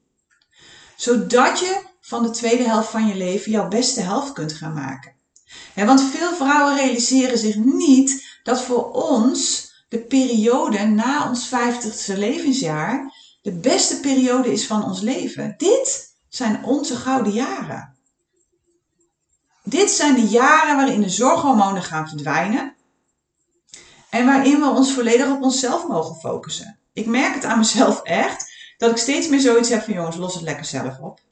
[0.95, 5.15] Zodat je van de tweede helft van je leven jouw beste helft kunt gaan maken.
[5.75, 13.13] want veel vrouwen realiseren zich niet dat voor ons de periode na ons 50ste levensjaar
[13.41, 15.53] de beste periode is van ons leven.
[15.57, 17.95] Dit zijn onze gouden jaren.
[19.63, 22.75] Dit zijn de jaren waarin de zorghormonen gaan verdwijnen
[24.09, 26.79] en waarin we ons volledig op onszelf mogen focussen.
[26.93, 30.33] Ik merk het aan mezelf echt dat ik steeds meer zoiets heb van jongens, los
[30.33, 31.23] het lekker zelf op.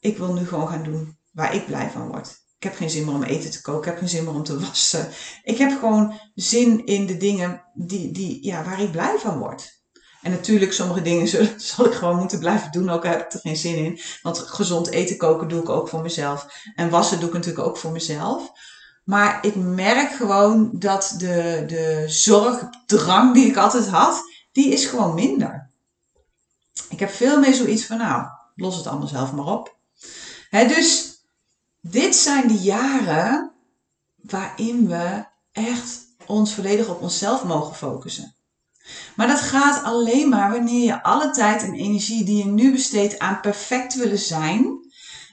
[0.00, 2.28] Ik wil nu gewoon gaan doen waar ik blij van word.
[2.56, 3.80] Ik heb geen zin meer om eten te koken.
[3.80, 5.08] Ik heb geen zin meer om te wassen.
[5.44, 9.80] Ik heb gewoon zin in de dingen die, die, ja, waar ik blij van word.
[10.22, 11.28] En natuurlijk, sommige dingen
[11.60, 14.00] zal ik gewoon moeten blijven doen, ook heb ik er geen zin in.
[14.22, 16.46] Want gezond eten koken doe ik ook voor mezelf.
[16.74, 18.50] En wassen doe ik natuurlijk ook voor mezelf.
[19.04, 25.14] Maar ik merk gewoon dat de, de zorgdrang die ik altijd had, die is gewoon
[25.14, 25.70] minder.
[26.88, 29.78] Ik heb veel meer zoiets van, nou, los het allemaal zelf maar op.
[30.50, 31.18] Dus
[31.80, 33.52] dit zijn de jaren
[34.22, 38.34] waarin we echt ons volledig op onszelf mogen focussen.
[39.16, 43.18] Maar dat gaat alleen maar wanneer je alle tijd en energie die je nu besteedt
[43.18, 44.78] aan perfect willen zijn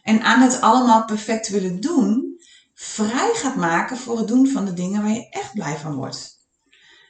[0.03, 2.39] en aan het allemaal perfect willen doen,
[2.73, 6.35] vrij gaat maken voor het doen van de dingen waar je echt blij van wordt.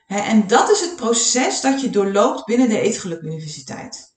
[0.07, 4.15] En dat is het proces dat je doorloopt binnen de Eetgeluk Universiteit.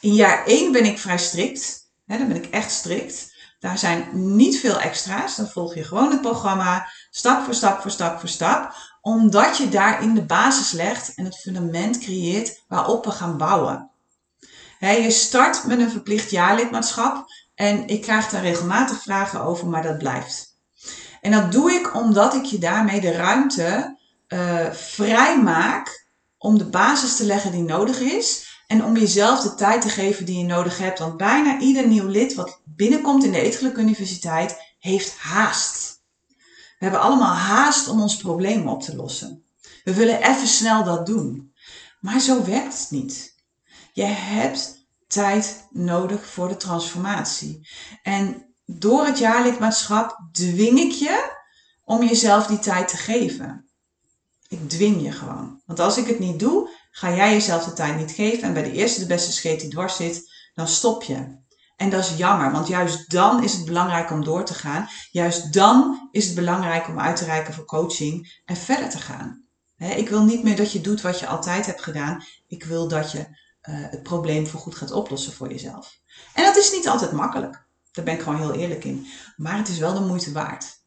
[0.00, 1.85] In jaar 1 ben ik vrij strikt.
[2.06, 3.34] Dan ben ik echt strikt.
[3.58, 5.36] Daar zijn niet veel extra's.
[5.36, 8.74] Dan volg je gewoon het programma, stap voor stap voor stap voor stap.
[9.00, 13.90] Omdat je daarin de basis legt en het fundament creëert waarop we gaan bouwen.
[14.80, 17.26] je start met een verplicht jaarlidmaatschap.
[17.54, 20.56] En ik krijg daar regelmatig vragen over, maar dat blijft.
[21.20, 26.06] En dat doe ik omdat ik je daarmee de ruimte uh, vrij maak
[26.38, 28.55] om de basis te leggen die nodig is.
[28.66, 30.98] En om jezelf de tijd te geven die je nodig hebt.
[30.98, 36.02] Want bijna ieder nieuw lid wat binnenkomt in de Eetgeluk Universiteit heeft haast.
[36.78, 39.44] We hebben allemaal haast om ons probleem op te lossen.
[39.84, 41.54] We willen even snel dat doen.
[42.00, 43.34] Maar zo werkt het niet.
[43.92, 47.68] Je hebt tijd nodig voor de transformatie.
[48.02, 51.36] En door het jaarlidmaatschap dwing ik je
[51.84, 53.70] om jezelf die tijd te geven.
[54.48, 55.60] Ik dwing je gewoon.
[55.66, 58.62] Want als ik het niet doe, Ga jij jezelf de tijd niet geven en bij
[58.62, 61.38] de eerste de beste scheet die dwars zit, dan stop je.
[61.76, 64.88] En dat is jammer, want juist dan is het belangrijk om door te gaan.
[65.10, 69.44] Juist dan is het belangrijk om uit te reiken voor coaching en verder te gaan.
[69.76, 72.24] ik wil niet meer dat je doet wat je altijd hebt gedaan.
[72.48, 73.24] Ik wil dat je uh,
[73.66, 75.98] het probleem voorgoed gaat oplossen voor jezelf.
[76.34, 77.66] En dat is niet altijd makkelijk.
[77.92, 79.06] Daar ben ik gewoon heel eerlijk in.
[79.36, 80.80] Maar het is wel de moeite waard.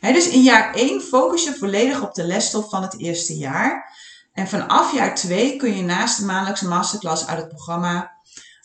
[0.00, 3.98] dus in jaar 1 focus je volledig op de lesstof van het eerste jaar.
[4.40, 8.12] En vanaf jaar 2 kun je naast de maandelijkse masterclass uit het programma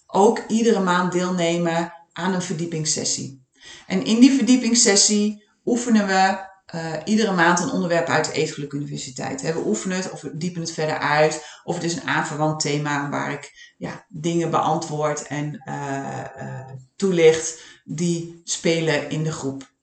[0.07, 3.45] ook iedere maand deelnemen aan een verdiepingssessie.
[3.87, 6.37] En in die verdiepingssessie oefenen we
[6.75, 9.41] uh, iedere maand een onderwerp uit de Eetgeluk Universiteit.
[9.41, 11.45] We oefenen het of we diepen het verder uit.
[11.63, 17.61] Of het is een aanverwant thema waar ik ja, dingen beantwoord en uh, uh, toelicht
[17.83, 19.73] die spelen in de groep.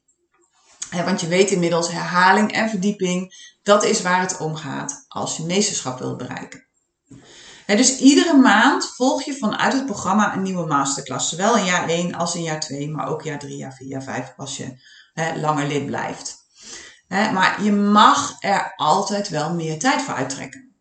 [1.00, 5.42] Want je weet inmiddels, herhaling en verdieping, dat is waar het om gaat als je
[5.42, 6.66] meesterschap wilt bereiken.
[7.66, 11.28] dus iedere maand volg je vanuit het programma een nieuwe masterclass.
[11.28, 14.02] Zowel in jaar 1 als in jaar 2, maar ook jaar 3, jaar 4, jaar
[14.02, 14.80] 5 als je
[15.36, 16.36] langer lid blijft.
[17.08, 20.74] maar je mag er altijd wel meer tijd voor uittrekken.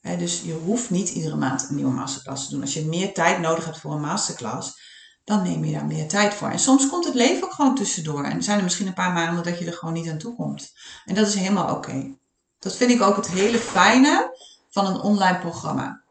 [0.00, 2.60] dus je hoeft niet iedere maand een nieuwe masterclass te doen.
[2.60, 4.87] Als je meer tijd nodig hebt voor een masterclass,
[5.28, 6.48] dan neem je daar meer tijd voor.
[6.48, 8.24] En soms komt het leven ook gewoon tussendoor.
[8.24, 10.72] En zijn er misschien een paar maanden dat je er gewoon niet aan toe komt.
[11.04, 12.16] En dat is helemaal oké.
[12.58, 14.36] Dat vind ik ook het hele fijne
[14.70, 16.02] van een online programma.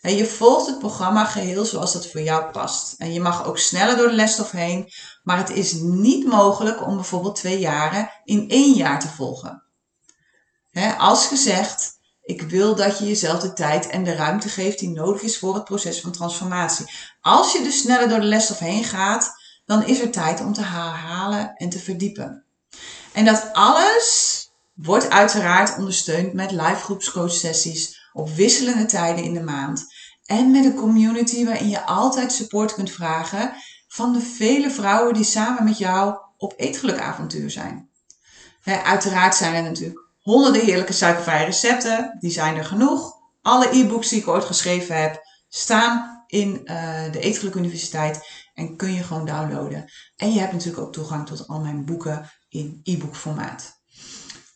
[0.00, 2.94] En je volgt het programma geheel zoals dat voor jou past.
[2.98, 4.92] En je mag ook sneller door de lesstof heen.
[5.22, 9.62] Maar het is niet mogelijk om bijvoorbeeld twee jaren in één jaar te volgen.
[10.98, 11.98] als gezegd,
[12.30, 15.54] ik wil dat je jezelf de tijd en de ruimte geeft die nodig is voor
[15.54, 16.86] het proces van transformatie.
[17.20, 19.32] Als je dus sneller door de lesstof heen gaat,
[19.66, 22.44] dan is er tijd om te herhalen en te verdiepen.
[23.12, 24.38] En dat alles
[24.74, 29.86] wordt uiteraard ondersteund met live groepscoach sessies op wisselende tijden in de maand.
[30.24, 33.52] En met een community waarin je altijd support kunt vragen
[33.88, 37.88] van de vele vrouwen die samen met jou op eetgelukavontuur zijn.
[38.64, 42.16] uiteraard zijn er natuurlijk honderden heerlijke suikervrije recepten.
[42.18, 43.18] Die zijn er genoeg.
[43.42, 48.20] Alle e-books die ik ooit geschreven heb staan in uh, de Eetgeluk Universiteit
[48.54, 49.90] en kun je gewoon downloaden.
[50.16, 53.80] En je hebt natuurlijk ook toegang tot al mijn boeken in e-book formaat.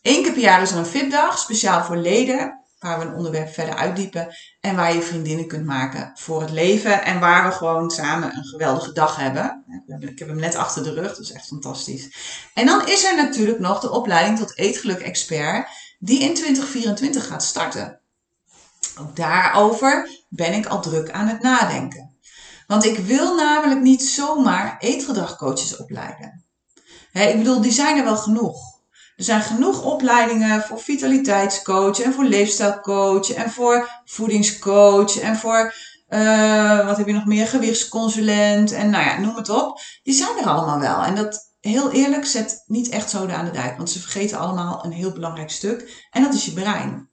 [0.01, 3.53] Eén keer per jaar is er een VIP-dag, speciaal voor leden, waar we een onderwerp
[3.53, 7.91] verder uitdiepen en waar je vriendinnen kunt maken voor het leven en waar we gewoon
[7.91, 9.63] samen een geweldige dag hebben.
[9.99, 12.09] Ik heb hem net achter de rug, dat is echt fantastisch.
[12.53, 15.67] En dan is er natuurlijk nog de opleiding tot eetgeluk-expert,
[15.99, 17.99] die in 2024 gaat starten.
[18.99, 22.15] Ook daarover ben ik al druk aan het nadenken.
[22.67, 26.45] Want ik wil namelijk niet zomaar eetgedragcoaches opleiden.
[27.11, 28.74] ik bedoel, die zijn er wel genoeg.
[29.15, 35.73] Er zijn genoeg opleidingen voor vitaliteitscoach en voor leefstijlcoach en voor voedingscoach en voor,
[36.09, 39.79] uh, wat heb je nog meer, gewichtsconsulent en nou ja, noem het op.
[40.03, 41.03] Die zijn er allemaal wel.
[41.03, 44.85] En dat, heel eerlijk, zet niet echt zoden aan de dijk, want ze vergeten allemaal
[44.85, 47.09] een heel belangrijk stuk en dat is je brein.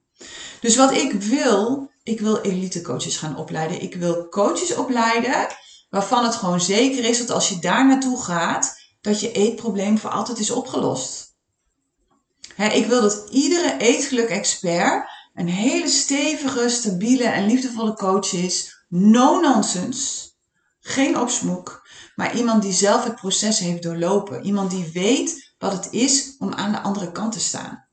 [0.61, 3.81] Dus wat ik wil, ik wil elite coaches gaan opleiden.
[3.81, 5.47] Ik wil coaches opleiden
[5.89, 10.09] waarvan het gewoon zeker is dat als je daar naartoe gaat, dat je eetprobleem voor
[10.09, 11.32] altijd is opgelost
[12.57, 18.85] ik wil dat iedere eetgeluk-expert een hele stevige, stabiele en liefdevolle coach is.
[18.87, 20.31] No nonsense.
[20.79, 21.87] Geen opsmoek.
[22.15, 24.45] Maar iemand die zelf het proces heeft doorlopen.
[24.45, 27.87] Iemand die weet wat het is om aan de andere kant te staan.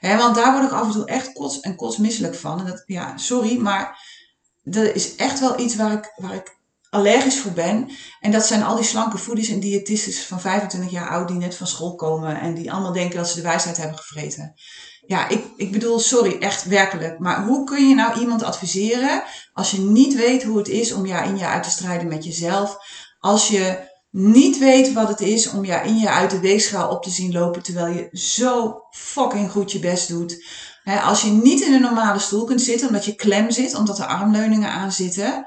[0.00, 2.58] want daar word ik af en toe echt kots en kotsmisselijk van.
[2.58, 3.98] En dat, ja, sorry, maar
[4.62, 6.57] dat is echt wel iets waar ik, waar ik
[6.90, 7.90] allergisch voor ben.
[8.20, 11.54] En dat zijn al die slanke voedies en diëtistes van 25 jaar oud die net
[11.54, 14.54] van school komen en die allemaal denken dat ze de wijsheid hebben gevreten.
[15.06, 17.18] Ja, ik, ik bedoel, sorry, echt werkelijk.
[17.18, 19.22] Maar hoe kun je nou iemand adviseren
[19.52, 22.24] als je niet weet hoe het is om jaar in jaar uit te strijden met
[22.24, 22.78] jezelf?
[23.18, 27.02] Als je niet weet wat het is om jaar in jaar uit de weegschaal op
[27.02, 30.44] te zien lopen terwijl je zo fucking goed je best doet.
[31.04, 34.06] als je niet in een normale stoel kunt zitten omdat je klem zit, omdat er
[34.06, 35.46] armleuningen aan zitten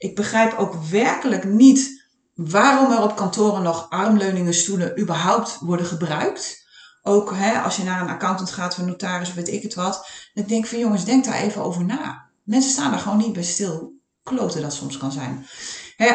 [0.00, 6.68] ik begrijp ook werkelijk niet waarom er op kantoren nog armleuningen stoelen überhaupt worden gebruikt.
[7.02, 10.06] Ook hè, als je naar een accountant gaat, een notaris of weet ik het wat.
[10.34, 12.28] Dan denk ik van jongens, denk daar even over na.
[12.42, 13.92] Mensen staan daar gewoon niet bij stil.
[14.22, 15.46] Kloten dat soms kan zijn.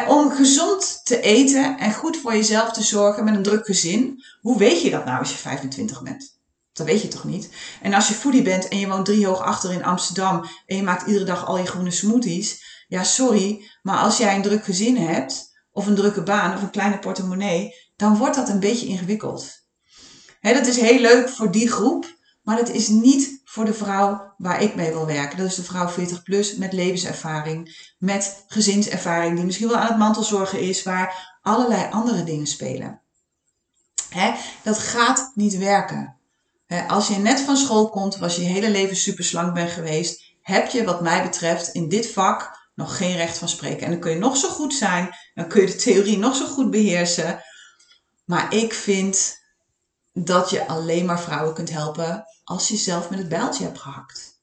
[0.08, 4.24] om gezond te eten en goed voor jezelf te zorgen met een druk gezin.
[4.40, 6.38] Hoe weet je dat nou als je 25 bent?
[6.72, 7.50] Dat weet je toch niet?
[7.82, 10.82] En als je foodie bent en je woont drie hoog achter in Amsterdam en je
[10.82, 14.96] maakt iedere dag al je groene smoothies, ja, sorry, maar als jij een druk gezin
[14.96, 19.64] hebt, of een drukke baan, of een kleine portemonnee, dan wordt dat een beetje ingewikkeld.
[20.40, 24.62] Dat is heel leuk voor die groep, maar dat is niet voor de vrouw waar
[24.62, 25.38] ik mee wil werken.
[25.38, 29.98] Dat is de vrouw 40 plus met levenservaring, met gezinservaring, die misschien wel aan het
[29.98, 33.00] mantelzorgen is, waar allerlei andere dingen spelen.
[34.62, 36.16] Dat gaat niet werken.
[36.88, 40.34] Als je net van school komt, was je je hele leven super slank bent geweest,
[40.42, 43.84] heb je wat mij betreft in dit vak nog geen recht van spreken.
[43.84, 46.46] En dan kun je nog zo goed zijn, dan kun je de theorie nog zo
[46.46, 47.42] goed beheersen.
[48.24, 49.44] Maar ik vind
[50.12, 54.40] dat je alleen maar vrouwen kunt helpen als je zelf met het bijltje hebt gehakt.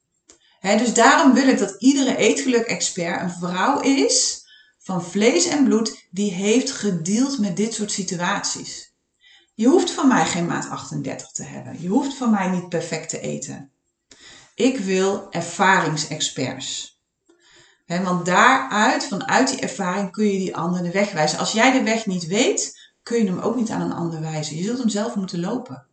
[0.61, 4.45] dus daarom wil ik dat iedere eetgeluk-expert een vrouw is
[4.79, 8.93] van vlees en bloed die heeft gedeeld met dit soort situaties.
[9.53, 11.81] Je hoeft van mij geen maat 38 te hebben.
[11.81, 13.71] Je hoeft van mij niet perfect te eten.
[14.55, 16.92] Ik wil ervaringsexperts
[18.01, 21.39] want daaruit, vanuit die ervaring, kun je die ander de weg wijzen.
[21.39, 24.55] Als jij de weg niet weet, kun je hem ook niet aan een ander wijzen.
[24.55, 25.85] Je zult hem zelf moeten lopen.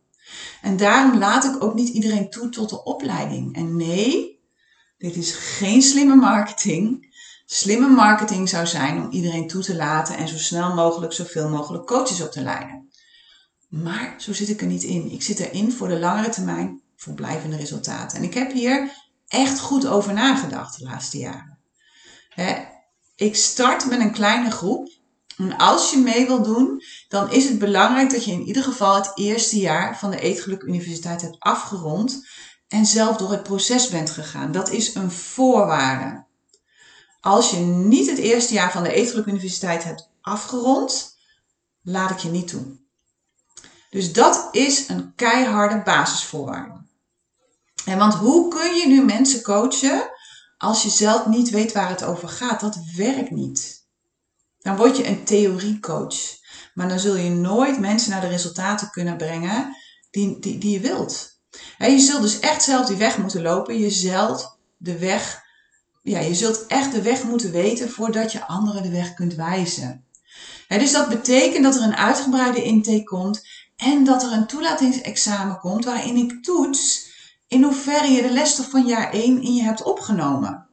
[0.61, 3.55] En daarom laat ik ook niet iedereen toe tot de opleiding.
[3.55, 4.39] En nee,
[4.97, 7.09] dit is geen slimme marketing.
[7.45, 11.85] Slimme marketing zou zijn om iedereen toe te laten en zo snel mogelijk zoveel mogelijk
[11.85, 12.89] coaches op te leiden.
[13.69, 15.11] Maar zo zit ik er niet in.
[15.11, 18.17] Ik zit erin voor de langere termijn, voor blijvende resultaten.
[18.17, 18.91] En ik heb hier
[19.27, 21.57] echt goed over nagedacht de laatste jaren.
[23.15, 24.89] Ik start met een kleine groep.
[25.37, 28.95] En als je mee wil doen, dan is het belangrijk dat je in ieder geval
[28.95, 32.27] het eerste jaar van de Eetgeluk Universiteit hebt afgerond
[32.67, 34.51] en zelf door het proces bent gegaan.
[34.51, 36.25] Dat is een voorwaarde.
[37.21, 41.17] Als je niet het eerste jaar van de Eetgeluk Universiteit hebt afgerond,
[41.81, 42.79] laat ik je niet toe.
[43.89, 46.81] Dus dat is een keiharde basisvoorwaarde.
[47.85, 50.09] En want hoe kun je nu mensen coachen
[50.61, 52.59] als je zelf niet weet waar het over gaat?
[52.59, 53.85] Dat werkt niet.
[54.59, 56.15] Dan word je een theoriecoach.
[56.73, 59.75] Maar dan zul je nooit mensen naar de resultaten kunnen brengen
[60.11, 61.39] die, die, die je wilt.
[61.77, 63.79] je zult dus echt zelf die weg moeten lopen.
[63.79, 65.41] Je zult de weg,
[66.01, 70.05] ja, je zult echt de weg moeten weten voordat je anderen de weg kunt wijzen.
[70.67, 75.85] dus dat betekent dat er een uitgebreide intake komt en dat er een toelatingsexamen komt
[75.85, 77.10] waarin ik toets
[77.51, 80.69] in hoeverre je de lesstof van jaar 1 in je hebt opgenomen.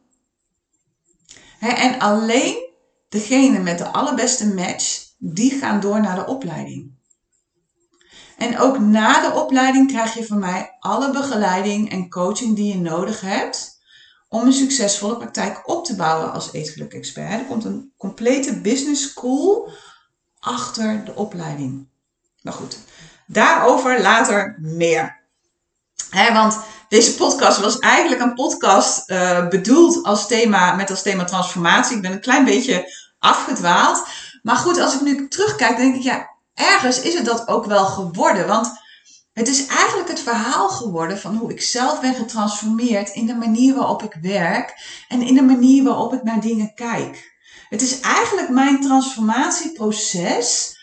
[1.61, 2.67] en alleen
[3.09, 6.97] degene met de allerbeste match, die gaan door naar de opleiding.
[8.37, 12.81] En ook na de opleiding krijg je van mij alle begeleiding en coaching die je
[12.81, 13.79] nodig hebt
[14.29, 17.41] om een succesvolle praktijk op te bouwen als eetgeluk-expert.
[17.41, 19.71] Er komt een complete business school
[20.39, 21.89] achter de opleiding.
[22.43, 22.79] Maar goed,
[23.27, 25.18] daarover later meer.
[26.11, 31.97] Want deze podcast was eigenlijk een podcast uh, bedoeld als thema, met als thema transformatie.
[31.97, 34.07] Ik ben een klein beetje afgedwaald.
[34.43, 37.85] Maar goed, als ik nu terugkijk, denk ik, ja, ergens is het dat ook wel
[37.85, 38.47] geworden.
[38.47, 38.73] Want
[39.33, 43.75] het is eigenlijk het verhaal geworden van hoe ik zelf ben getransformeerd in de manier
[43.75, 44.75] waarop ik werk
[45.09, 47.37] en in de manier waarop ik naar dingen kijk.
[47.69, 50.77] Het is eigenlijk mijn transformatieproces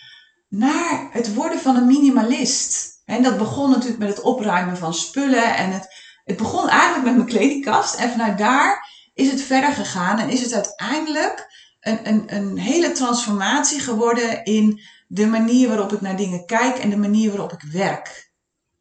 [0.49, 2.94] naar het worden van een minimalist.
[3.05, 5.55] En dat begon natuurlijk met het opruimen van spullen.
[5.55, 5.87] En het,
[6.23, 7.95] het begon eigenlijk met mijn kledingkast.
[7.95, 10.19] En vanuit daar is het verder gegaan.
[10.19, 11.47] En is het uiteindelijk
[11.79, 16.89] een, een, een hele transformatie geworden in de manier waarop ik naar dingen kijk en
[16.89, 18.31] de manier waarop ik werk.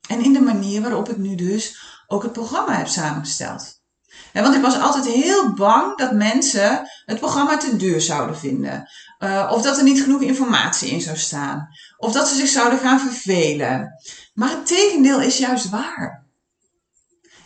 [0.09, 3.83] En in de manier waarop ik nu dus ook het programma heb samengesteld.
[4.43, 8.89] Want ik was altijd heel bang dat mensen het programma te duur zouden vinden.
[9.19, 11.69] Uh, of dat er niet genoeg informatie in zou staan.
[11.97, 13.93] Of dat ze zich zouden gaan vervelen.
[14.35, 16.25] Maar het tegendeel is juist waar.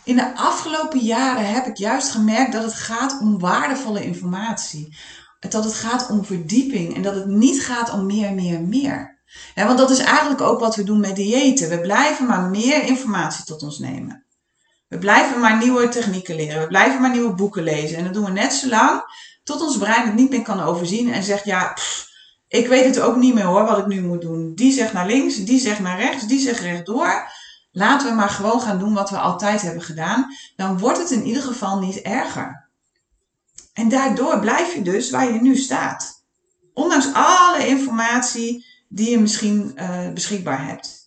[0.03, 4.97] In de afgelopen jaren heb ik juist gemerkt dat het gaat om waardevolle informatie.
[5.39, 9.19] Dat het gaat om verdieping en dat het niet gaat om meer, meer, meer.
[9.55, 11.69] Want dat is eigenlijk ook wat we doen met diëten.
[11.69, 14.25] We blijven maar meer informatie tot ons nemen.
[14.89, 16.61] We blijven maar nieuwe technieken leren.
[16.61, 17.97] We blijven maar nieuwe boeken lezen.
[17.97, 19.03] En dat doen we net zo lang
[19.43, 21.77] tot ons brein het niet meer kan overzien en zegt, ja,
[22.47, 24.55] ik weet het ook niet meer hoor, wat ik nu moet doen.
[24.55, 27.29] Die zegt naar links, die zegt naar rechts, die zegt rechtdoor.
[27.71, 30.25] Laten we maar gewoon gaan doen wat we altijd hebben gedaan.
[30.55, 32.69] Dan wordt het in ieder geval niet erger.
[33.73, 36.23] En daardoor blijf je dus waar je nu staat.
[36.73, 40.98] Ondanks alle informatie die je misschien uh, beschikbaar hebt.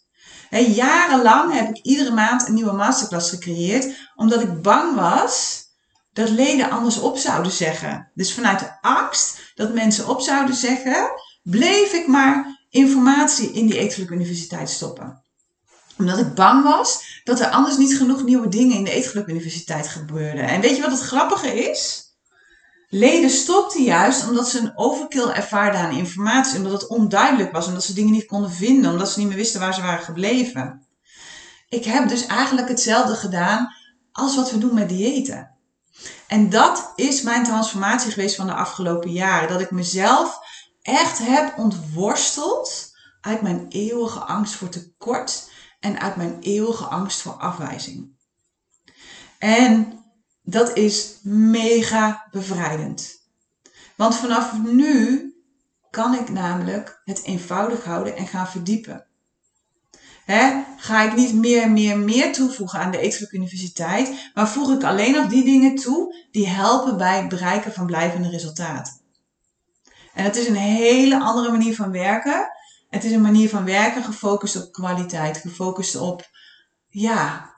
[0.60, 5.64] Jarenlang heb ik iedere maand een nieuwe masterclass gecreëerd, omdat ik bang was
[6.12, 8.10] dat leden anders op zouden zeggen.
[8.14, 11.10] Dus vanuit de angst dat mensen op zouden zeggen,
[11.42, 15.22] bleef ik maar informatie in die Eetgeluk Universiteit stoppen.
[15.98, 19.88] Omdat ik bang was dat er anders niet genoeg nieuwe dingen in de Eetgeluk Universiteit
[19.88, 20.48] gebeurden.
[20.48, 22.11] En weet je wat het grappige is?
[22.94, 27.84] Leden stopten juist omdat ze een overkill ervaarden aan informatie, omdat het onduidelijk was, omdat
[27.84, 30.86] ze dingen niet konden vinden, omdat ze niet meer wisten waar ze waren gebleven.
[31.68, 33.74] Ik heb dus eigenlijk hetzelfde gedaan
[34.12, 35.56] als wat we doen met diëten.
[36.26, 39.48] En dat is mijn transformatie geweest van de afgelopen jaren.
[39.48, 40.38] Dat ik mezelf
[40.82, 47.32] echt heb ontworsteld uit mijn eeuwige angst voor tekort en uit mijn eeuwige angst voor
[47.32, 48.10] afwijzing.
[49.38, 50.01] En
[50.42, 53.20] dat is mega bevrijdend.
[53.96, 55.26] Want vanaf nu
[55.90, 59.06] kan ik namelijk het eenvoudig houden en gaan verdiepen.
[60.76, 65.12] ga ik niet meer, meer, meer toevoegen aan de Eetgeluk Universiteit, maar voeg ik alleen
[65.12, 69.00] nog die dingen toe die helpen bij het bereiken van blijvende resultaten.
[70.14, 72.50] En het is een hele andere manier van werken.
[72.90, 76.30] Het is een manier van werken gefocust op kwaliteit, gefocust op,
[76.88, 77.54] ja,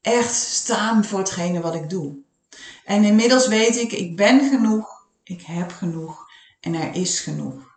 [0.00, 2.24] echt staan voor hetgene wat ik doe.
[2.86, 6.26] En inmiddels weet ik, ik ben genoeg, ik heb genoeg
[6.60, 7.74] en er is genoeg.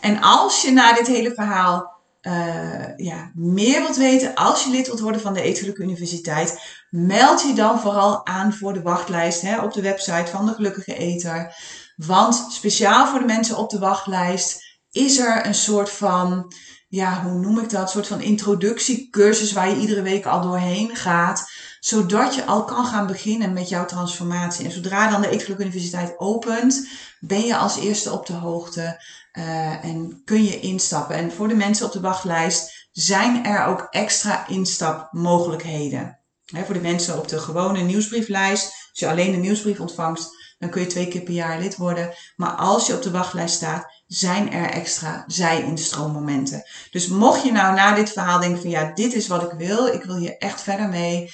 [0.00, 4.86] En als je na dit hele verhaal uh, ja, meer wilt weten, als je lid
[4.86, 9.60] wilt worden van de Eetgelukkige Universiteit, meld je dan vooral aan voor de wachtlijst hè,
[9.60, 11.54] op de website van de Gelukkige Eter.
[11.96, 16.52] Want speciaal voor de mensen op de wachtlijst is er een soort van,
[16.88, 17.82] ja, hoe noem ik dat?
[17.82, 21.50] Een soort van introductiecursus waar je iedere week al doorheen gaat.
[21.84, 24.64] Zodat je al kan gaan beginnen met jouw transformatie.
[24.64, 26.88] En zodra dan de Eetgelukkige Universiteit opent,
[27.20, 29.02] ben je als eerste op de hoogte.
[29.32, 31.16] Uh, en kun je instappen.
[31.16, 36.18] En voor de mensen op de wachtlijst zijn er ook extra instapmogelijkheden.
[36.46, 40.70] He, voor de mensen op de gewone nieuwsbrieflijst, als je alleen de nieuwsbrief ontvangst, dan
[40.70, 42.14] kun je twee keer per jaar lid worden.
[42.36, 46.62] Maar als je op de wachtlijst staat, zijn er extra zij-instroommomenten.
[46.90, 49.86] Dus mocht je nou na dit verhaal denken van ja, dit is wat ik wil,
[49.86, 51.32] ik wil hier echt verder mee,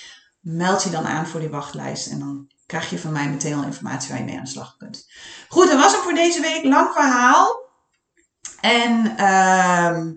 [0.49, 2.07] meld je dan aan voor die wachtlijst.
[2.07, 4.77] En dan krijg je van mij meteen al informatie waar je mee aan de slag
[4.77, 5.11] kunt.
[5.49, 6.65] Goed, dat was het voor deze week.
[6.65, 7.67] Lang verhaal.
[8.61, 10.13] En uh,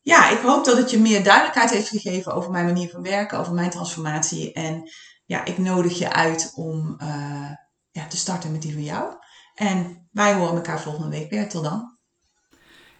[0.00, 3.38] ja, ik hoop dat het je meer duidelijkheid heeft gegeven over mijn manier van werken,
[3.38, 4.52] over mijn transformatie.
[4.52, 4.90] En
[5.24, 7.50] ja, ik nodig je uit om uh,
[7.90, 9.14] ja, te starten met die van jou.
[9.54, 11.48] En wij horen elkaar volgende week weer.
[11.48, 11.98] Tot dan.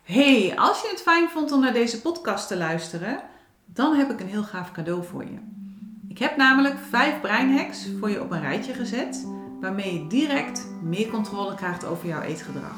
[0.03, 3.23] Hey, als je het fijn vond om naar deze podcast te luisteren,
[3.65, 5.56] dan heb ik een heel gaaf cadeau voor je.
[6.17, 9.27] Ik heb namelijk vijf breinhacks voor je op een rijtje gezet,
[9.61, 12.77] waarmee je direct meer controle krijgt over jouw eetgedrag.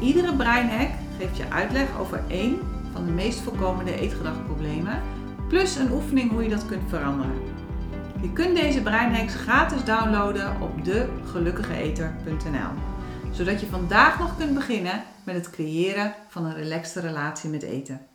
[0.00, 2.58] Iedere breinhack geeft je uitleg over één
[2.92, 5.02] van de meest voorkomende eetgedragproblemen,
[5.48, 7.42] plus een oefening hoe je dat kunt veranderen.
[8.20, 12.70] Je kunt deze breinhacks gratis downloaden op degelukkigeeter.nl,
[13.32, 18.11] zodat je vandaag nog kunt beginnen met het creëren van een relaxte relatie met eten.